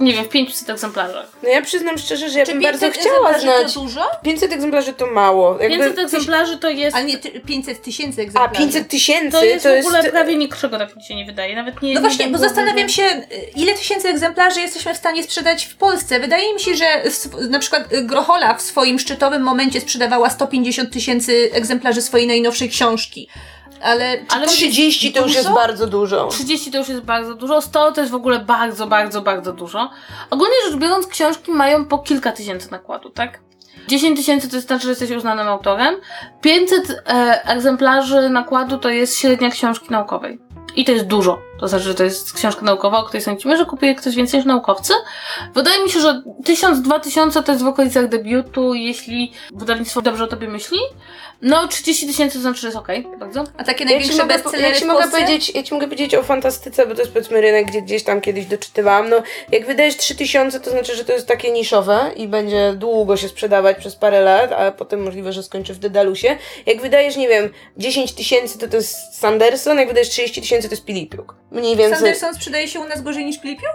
[0.00, 1.26] nie wiem, w 500 egzemplarzach.
[1.42, 3.74] No ja przyznam szczerze, że ja Czy bym bardzo 500 chciała egzemplarzy znać.
[3.74, 4.00] to dużo?
[4.22, 5.58] 500 egzemplarzy to mało.
[5.60, 6.96] Jakby 500 egzemplarzy to jest...
[6.96, 8.54] Ale nie ty- 500 tysięcy A, egzemplarzy.
[8.58, 11.56] 500 tysięcy To jest w ogóle prawie niczego, tak mi się nie wydaje.
[11.56, 11.94] Nawet nie.
[11.94, 13.24] No nie właśnie, bo zastanawiam się, y,
[13.56, 16.20] ile tysięcy egzemplarzy jesteśmy w stanie sprzedać w Polsce.
[16.20, 20.92] Wydaje mi się, że sw- na przykład y, Grochola w swoim szczytowym momencie sprzedawała 150
[20.92, 23.28] tysięcy egzemplarzy swojej najnowszej książki.
[23.82, 25.56] Ale, Ale to 30 to już jest dużo?
[25.56, 26.28] bardzo dużo.
[26.28, 29.90] 30 to już jest bardzo dużo, 100 to jest w ogóle bardzo, bardzo, bardzo dużo.
[30.30, 33.40] Ogólnie rzecz biorąc, książki mają po kilka tysięcy nakładu, tak?
[33.88, 35.94] 10 tysięcy to znaczy, że jesteś uznanym autorem.
[36.40, 40.38] 500 e, egzemplarzy nakładu to jest średnia książki naukowej.
[40.76, 41.38] I to jest dużo.
[41.60, 44.46] To znaczy, że to jest książka naukowa, o której sądzimy, że kupuje ktoś więcej niż
[44.46, 44.92] naukowcy.
[45.54, 50.48] Wydaje mi się, że 1000-2000 to jest w okolicach debiutu, jeśli wydawnictwo dobrze o tobie
[50.48, 50.78] myśli.
[51.42, 53.44] No, 30 tysięcy to znaczy, że jest okej, bardzo.
[53.56, 56.86] A takie największe mogę, bestsellery ja, ci mogę powiedzieć, ja ci mogę powiedzieć o fantastyce,
[56.86, 59.08] bo to jest powiedzmy rynek, gdzie gdzieś tam kiedyś doczytywałam.
[59.08, 63.28] No, jak wydajesz 3000, to znaczy, że to jest takie niszowe i będzie długo się
[63.28, 66.36] sprzedawać przez parę lat, a potem możliwe, że skończy w Dedalusie.
[66.66, 70.72] Jak wydajesz, nie wiem, 10 tysięcy, to to jest Sanderson, jak wydajesz 30 tysięcy, to
[70.72, 71.34] jest Pilipiuk.
[71.50, 71.98] Mniej więcej.
[71.98, 73.70] Sanderson sprzedaje się u nas gorzej niż Pilipiuk?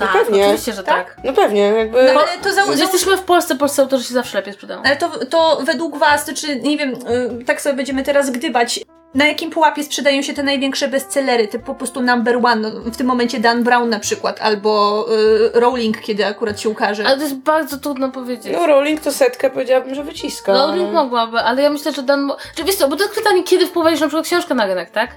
[0.00, 0.44] No Tak, pewnie.
[0.44, 1.14] oczywiście, że Tak?
[1.14, 1.24] tak.
[1.24, 2.12] No pewnie, jakby...
[2.14, 4.82] No ale to za, Że za, jesteśmy w Polsce, polscy autorzy się zawsze lepiej sprzedają.
[4.84, 6.94] Ale to, to według Was, to czy nie wiem,
[7.40, 8.80] y, tak sobie będziemy teraz gdybać,
[9.14, 12.96] na jakim pułapie sprzedają się te największe bestsellery, te po prostu number one, no, w
[12.96, 15.06] tym momencie Dan Brown na przykład, albo
[15.54, 17.06] y, Rowling, kiedy akurat się ukaże.
[17.06, 18.52] Ale to jest bardzo trudno powiedzieć.
[18.52, 20.52] No Rowling to setkę powiedziałabym, że wyciska.
[20.52, 22.32] Rowling mogłaby, ale ja myślę, że Dan...
[22.54, 25.10] Czy wiesz co, bo to jest pytanie, kiedy wprowadzisz na przykład książkę na rynek, tak?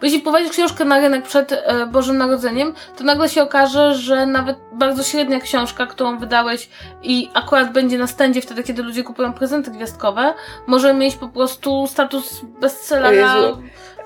[0.00, 4.26] Bo jeśli wprowadzisz książkę na rynek przed e, Bożym Narodzeniem, to nagle się okaże, że
[4.26, 6.68] nawet bardzo średnia książka, którą wydałeś
[7.02, 10.34] i akurat będzie na stędzie wtedy, kiedy ludzie kupują prezenty gwiazdkowe,
[10.66, 13.34] może mieć po prostu status bestsellera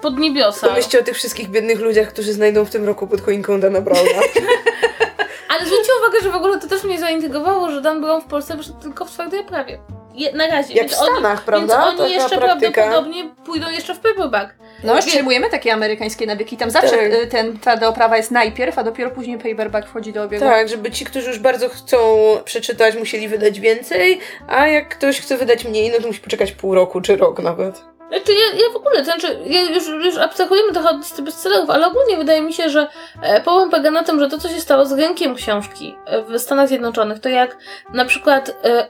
[0.02, 0.68] pod niebiosa.
[0.68, 4.10] Pomyślcie o tych wszystkich biednych ludziach, którzy znajdą w tym roku pod choinką Dana Browna.
[5.48, 8.56] Ale zwróćcie uwagę, że w ogóle to też mnie zaintrygowało, że Dan Brown w Polsce
[8.56, 9.78] wyszedł tylko w twardej oprawie.
[10.14, 10.74] Je, na razie.
[10.74, 11.76] Jak więc w Stanach, oni, prawda?
[11.76, 12.72] Więc oni Taka jeszcze praktyka.
[12.72, 14.54] prawdopodobnie pójdą jeszcze w paperback.
[14.84, 16.56] No, przyjmujemy takie amerykańskie nawyki.
[16.56, 17.12] Tam zawsze Tak.
[17.12, 20.44] y, ten twarda oprawa jest najpierw, a dopiero później paperback wchodzi do obiegu.
[20.44, 21.98] tak, żeby ci, którzy już bardzo chcą
[22.44, 26.74] przeczytać, musieli wydać więcej, a jak ktoś chce wydać mniej, no to musi poczekać pół
[26.74, 27.82] roku czy rok nawet.
[28.08, 31.70] Znaczy ja, ja w ogóle, to znaczy ja już, już abstrahujemy trochę od listy bestsellerów,
[31.70, 32.86] ale ogólnie wydaje mi się, że
[33.22, 36.38] e, problem polega na tym, że to, co się stało z rynkiem książki e, w
[36.38, 37.56] Stanach Zjednoczonych, to jak
[37.94, 38.86] na przykład e,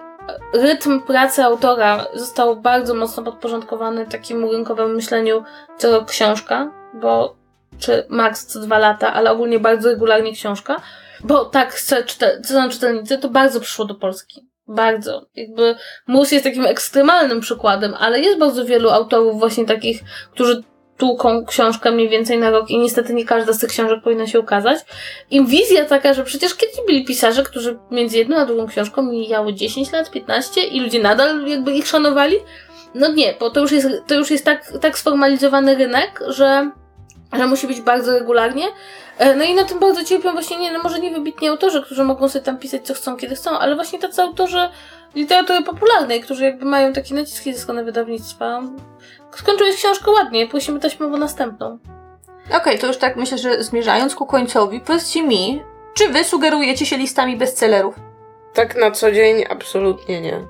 [0.55, 5.45] rytm pracy autora został bardzo mocno podporządkowany takiemu rynkowemu myśleniu
[5.79, 7.37] co książka, bo
[7.79, 10.81] czy max co dwa lata, ale ogólnie bardzo regularnie książka,
[11.25, 11.97] bo tak co
[12.45, 14.49] są czytelnicy, to bardzo przyszło do Polski.
[14.69, 15.27] Bardzo.
[15.35, 15.75] Jakby
[16.07, 20.01] Mus jest takim ekstremalnym przykładem, ale jest bardzo wielu autorów właśnie takich,
[20.33, 20.63] którzy
[20.97, 24.41] tłuką książkę mniej więcej na rok i niestety nie każda z tych książek powinna się
[24.41, 24.79] ukazać.
[25.31, 29.53] I wizja taka, że przecież kiedyś byli pisarze, którzy między jedną a drugą książką mijało
[29.53, 32.37] 10 lat, 15 i ludzie nadal jakby ich szanowali.
[32.95, 36.71] No nie, bo to już jest, to już jest tak, tak sformalizowany rynek, że,
[37.33, 38.65] że musi być bardzo regularnie.
[39.19, 42.05] E, No i na tym bardzo cierpią właśnie nie, no może nie wybitni autorzy, którzy
[42.05, 44.69] mogą sobie tam pisać co chcą, kiedy chcą, ale właśnie tacy autorzy
[45.15, 48.63] literatury popularnej, którzy jakby mają takie naciski ze strony wydawnictwa.
[49.37, 51.79] Skończyłeś książkę ładnie, prosimy taśmową następną.
[52.57, 55.63] Okej, to już tak myślę, że zmierzając ku końcowi, powiedzcie mi,
[55.95, 57.95] czy wy sugerujecie się listami bestsellerów?
[58.55, 60.47] Tak na co dzień absolutnie nie.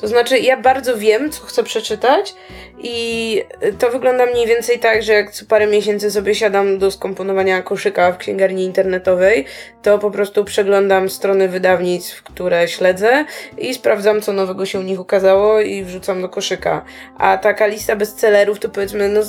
[0.00, 2.34] To znaczy, ja bardzo wiem, co chcę przeczytać,
[2.78, 3.42] i
[3.78, 8.12] to wygląda mniej więcej tak, że jak co parę miesięcy sobie siadam do skomponowania koszyka
[8.12, 9.44] w księgarni internetowej,
[9.82, 13.24] to po prostu przeglądam strony wydawnictw, które śledzę
[13.58, 16.84] i sprawdzam, co nowego się u nich ukazało i wrzucam do koszyka.
[17.18, 19.20] A taka lista bestsellerów to powiedzmy, no,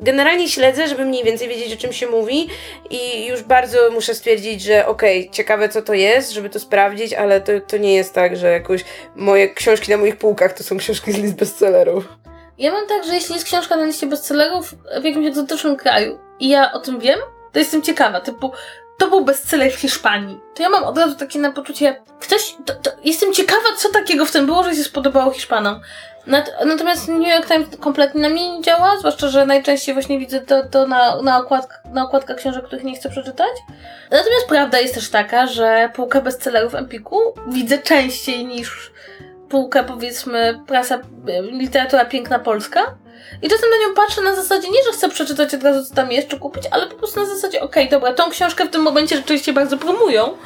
[0.00, 2.48] generalnie śledzę, żeby mniej więcej wiedzieć, o czym się mówi
[2.90, 7.40] i już bardzo muszę stwierdzić, że okej, ciekawe co to jest, żeby to sprawdzić, ale
[7.40, 8.84] to, to nie jest tak, że jakoś
[9.16, 12.08] moje książki na moich półkach to są książki z list bestsellerów.
[12.58, 16.48] Ja mam tak, że jeśli jest książka na liście bestsellerów w jakimś egzotycznym kraju i
[16.48, 17.18] ja o tym wiem,
[17.52, 18.52] to jestem ciekawa, typu
[19.00, 20.40] to był bestseller w Hiszpanii.
[20.54, 24.26] To ja mam od razu takie na poczucie, ktoś, to, to, jestem ciekawa, co takiego
[24.26, 25.80] w tym było, że się spodobało Hiszpanom.
[26.26, 30.40] Nat, natomiast New York Times kompletnie na mnie nie działa, zwłaszcza, że najczęściej właśnie widzę
[30.40, 33.52] to, to na, na, okładk, na okładkach książek, których nie chcę przeczytać.
[34.10, 37.18] Natomiast prawda jest też taka, że półkę bestsellerów Empiku
[37.48, 38.92] widzę częściej niż
[39.48, 41.00] półkę, powiedzmy, prasa,
[41.52, 42.80] literatura piękna polska.
[43.42, 46.12] I czasem na nią patrzę na zasadzie, nie, że chcę przeczytać od razu, co tam
[46.12, 49.16] jest, czy kupić, ale po prostu na zasadzie, okej, dobra, tą książkę w tym momencie
[49.16, 50.36] rzeczywiście bardzo promują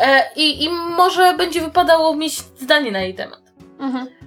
[0.00, 3.40] e, i, i może będzie wypadało mieć zdanie na jej temat.
[3.78, 4.19] Mhm.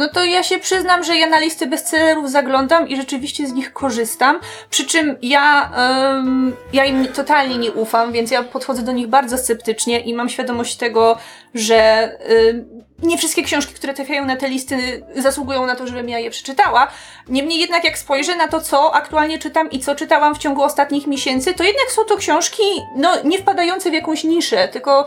[0.00, 3.72] No to ja się przyznam, że ja na listy bestsellerów zaglądam i rzeczywiście z nich
[3.72, 4.40] korzystam.
[4.70, 9.38] Przy czym ja, em, ja im totalnie nie ufam, więc ja podchodzę do nich bardzo
[9.38, 11.18] sceptycznie i mam świadomość tego,
[11.54, 11.78] że
[12.18, 12.66] em,
[13.02, 16.88] nie wszystkie książki, które trafiają na te listy, zasługują na to, żebym ja je przeczytała.
[17.28, 21.06] Niemniej jednak, jak spojrzę na to, co aktualnie czytam i co czytałam w ciągu ostatnich
[21.06, 22.62] miesięcy, to jednak są to książki,
[22.96, 25.06] no, nie wpadające w jakąś niszę, tylko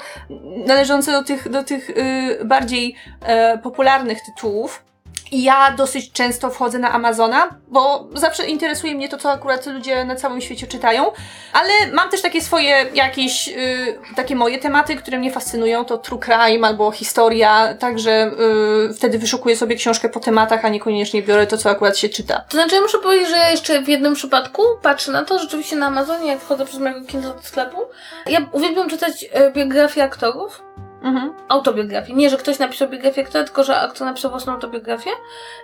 [0.66, 4.93] należące do tych, do tych y, bardziej e, popularnych tytułów.
[5.34, 10.16] Ja dosyć często wchodzę na Amazona, bo zawsze interesuje mnie to, co akurat ludzie na
[10.16, 11.12] całym świecie czytają,
[11.54, 16.20] ale mam też takie swoje jakieś, y, takie moje tematy, które mnie fascynują, to true
[16.20, 18.32] crime albo historia, także
[18.90, 22.44] y, wtedy wyszukuję sobie książkę po tematach, a niekoniecznie biorę to, co akurat się czyta.
[22.50, 25.76] To znaczy, ja muszę powiedzieć, że ja jeszcze w jednym przypadku patrzę na to, rzeczywiście
[25.76, 27.78] na Amazonie, jak wchodzę przez mojego Kindle do sklepu,
[28.26, 30.62] ja uwielbiam czytać biografie aktorów,
[31.04, 31.34] Mhm.
[31.50, 32.14] autobiografię.
[32.14, 35.10] Nie, że ktoś napisał biografię aktora, tylko że aktor napisał własną autobiografię.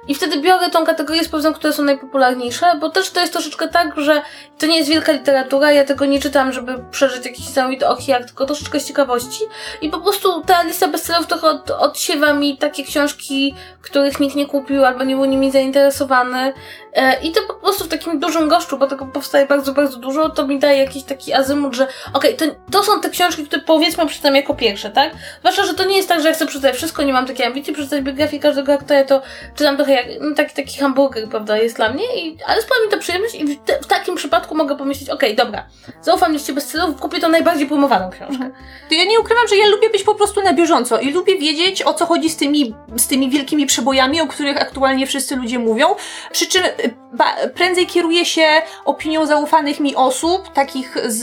[0.08, 4.02] I wtedy biorę tą kategorię, sprawdzam, które są najpopularniejsze, bo też to jest troszeczkę tak,
[4.02, 4.22] że
[4.58, 8.46] to nie jest wielka literatura, ja tego nie czytam, żeby przeżyć jakiś niesamowity ochiak, tylko
[8.46, 9.44] troszeczkę z ciekawości.
[9.82, 14.46] I po prostu ta lista bestsellerów trochę od, odsiewa mi takie książki, których nikt nie
[14.46, 16.54] kupił albo nie był nimi zainteresowany.
[16.94, 20.30] E, I to po prostu w takim dużym goszczu, bo tego powstaje bardzo, bardzo dużo,
[20.30, 24.06] to mi daje jakiś taki azymut, że okej, to, to są te książki, które powiedzmy
[24.06, 25.12] przeczytam jako pierwsze, tak?
[25.40, 27.74] Zwłaszcza, że to nie jest tak, że ja chcę przeczytać wszystko, nie mam takiej ambicji
[27.74, 29.22] przeczytać biografię każdego aktora, to
[29.56, 32.92] czytam trochę jak no, taki, taki hamburger, prawda, jest dla mnie, i, ale sprawia mi
[32.92, 35.66] to przyjemność i w, te, w takim przypadku mogę pomyśleć, okej, dobra,
[36.02, 38.52] zaufam liście bestsellerów, kupię to najbardziej promowaną książkę.
[38.90, 41.84] To ja nie ukrywam, że ja lubię być po prostu na bieżąco i lubię wiedzieć,
[41.84, 45.96] o co chodzi z tymi, z tymi wielkimi przebojami, o których aktualnie wszyscy ludzie mówią.
[46.32, 46.70] Przy czym y,
[47.14, 48.46] ba, prędzej kieruję się
[48.86, 51.20] opinią zaufanych mi osób, takich z,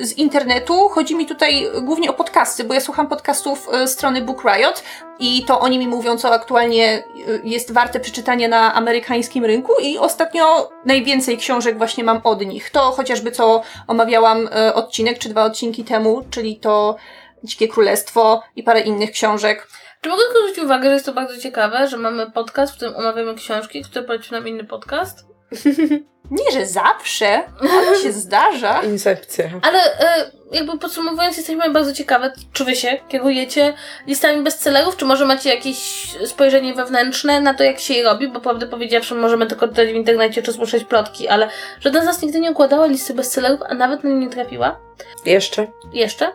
[0.00, 0.88] z internetu.
[0.88, 4.82] Chodzi mi tutaj głównie o podcasty, bo ja słucham podcastów y, strony Book Riot
[5.18, 9.98] i to oni mi mówią, co aktualnie y, jest warte przeczytania na amerykańskim rynku i
[9.98, 12.70] ostatnio najwięcej książek właśnie mam od nich.
[12.70, 16.96] To chociażby co omawiałam y, odcinek czy dwa odcinki temu, czyli to
[17.44, 19.68] Dzikie Królestwo i parę innych książek.
[20.00, 23.34] Czy mogę zwrócić uwagę, że jest to bardzo ciekawe, że mamy podcast, w którym omawiamy
[23.34, 25.26] książki, które polecił nam inny podcast?
[26.30, 28.80] Nie, że zawsze, ale się zdarza.
[28.92, 29.44] Incepcja.
[29.62, 33.74] Ale e, jakby podsumowując, jesteśmy bardzo ciekawe, czy wy się kierujecie
[34.06, 38.40] listami bestsellerów, czy może macie jakieś spojrzenie wewnętrzne na to, jak się je robi, bo
[38.40, 41.48] prawdę powiedziawszy, możemy tylko czytać w internecie czy słyszeć plotki, ale
[41.80, 44.80] żadna z nas nigdy nie układała listy bestsellerów, a nawet na nie nie trafiła.
[45.24, 45.66] Jeszcze.
[45.92, 46.32] Jeszcze.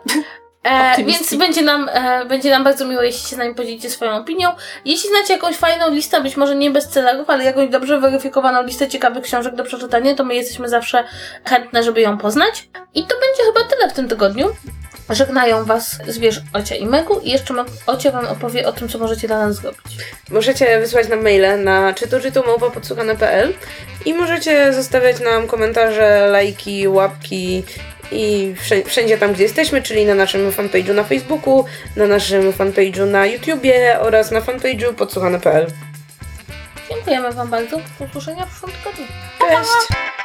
[0.66, 4.12] E, więc będzie nam, e, będzie nam bardzo miło, jeśli się z nami podzielicie swoją
[4.12, 4.50] opinią.
[4.86, 9.24] Jeśli znacie jakąś fajną listę, być może nie bestsellerów, ale jakąś dobrze weryfikowaną listę ciekawych
[9.24, 11.04] książek do przeczytania, to my jesteśmy zawsze
[11.46, 12.70] chętne, żeby ją poznać.
[12.96, 14.48] I to będzie chyba tyle w tym tygodniu.
[15.10, 17.54] Żegnają Was zwierz Ocia i Megu i jeszcze
[17.88, 19.98] Ocia Wam opowie o tym, co możecie dla nas zrobić.
[20.30, 23.54] Możecie wysłać nam maile na czytuczytu.małpa.podsłuchane.pl
[24.06, 27.64] i możecie zostawiać nam komentarze, lajki, łapki
[28.12, 28.54] i
[28.86, 34.00] wszędzie, tam, gdzie jesteśmy, czyli na naszym fanpage'u na Facebooku, na naszym fanpage'u na YouTubie
[34.00, 35.68] oraz na fanpage'u podsłuchane.pl.
[36.90, 37.78] Dziękujemy Wam bardzo.
[38.00, 39.06] Do usłyszenia w przyszłym tygodniu.
[39.40, 40.25] Cześć!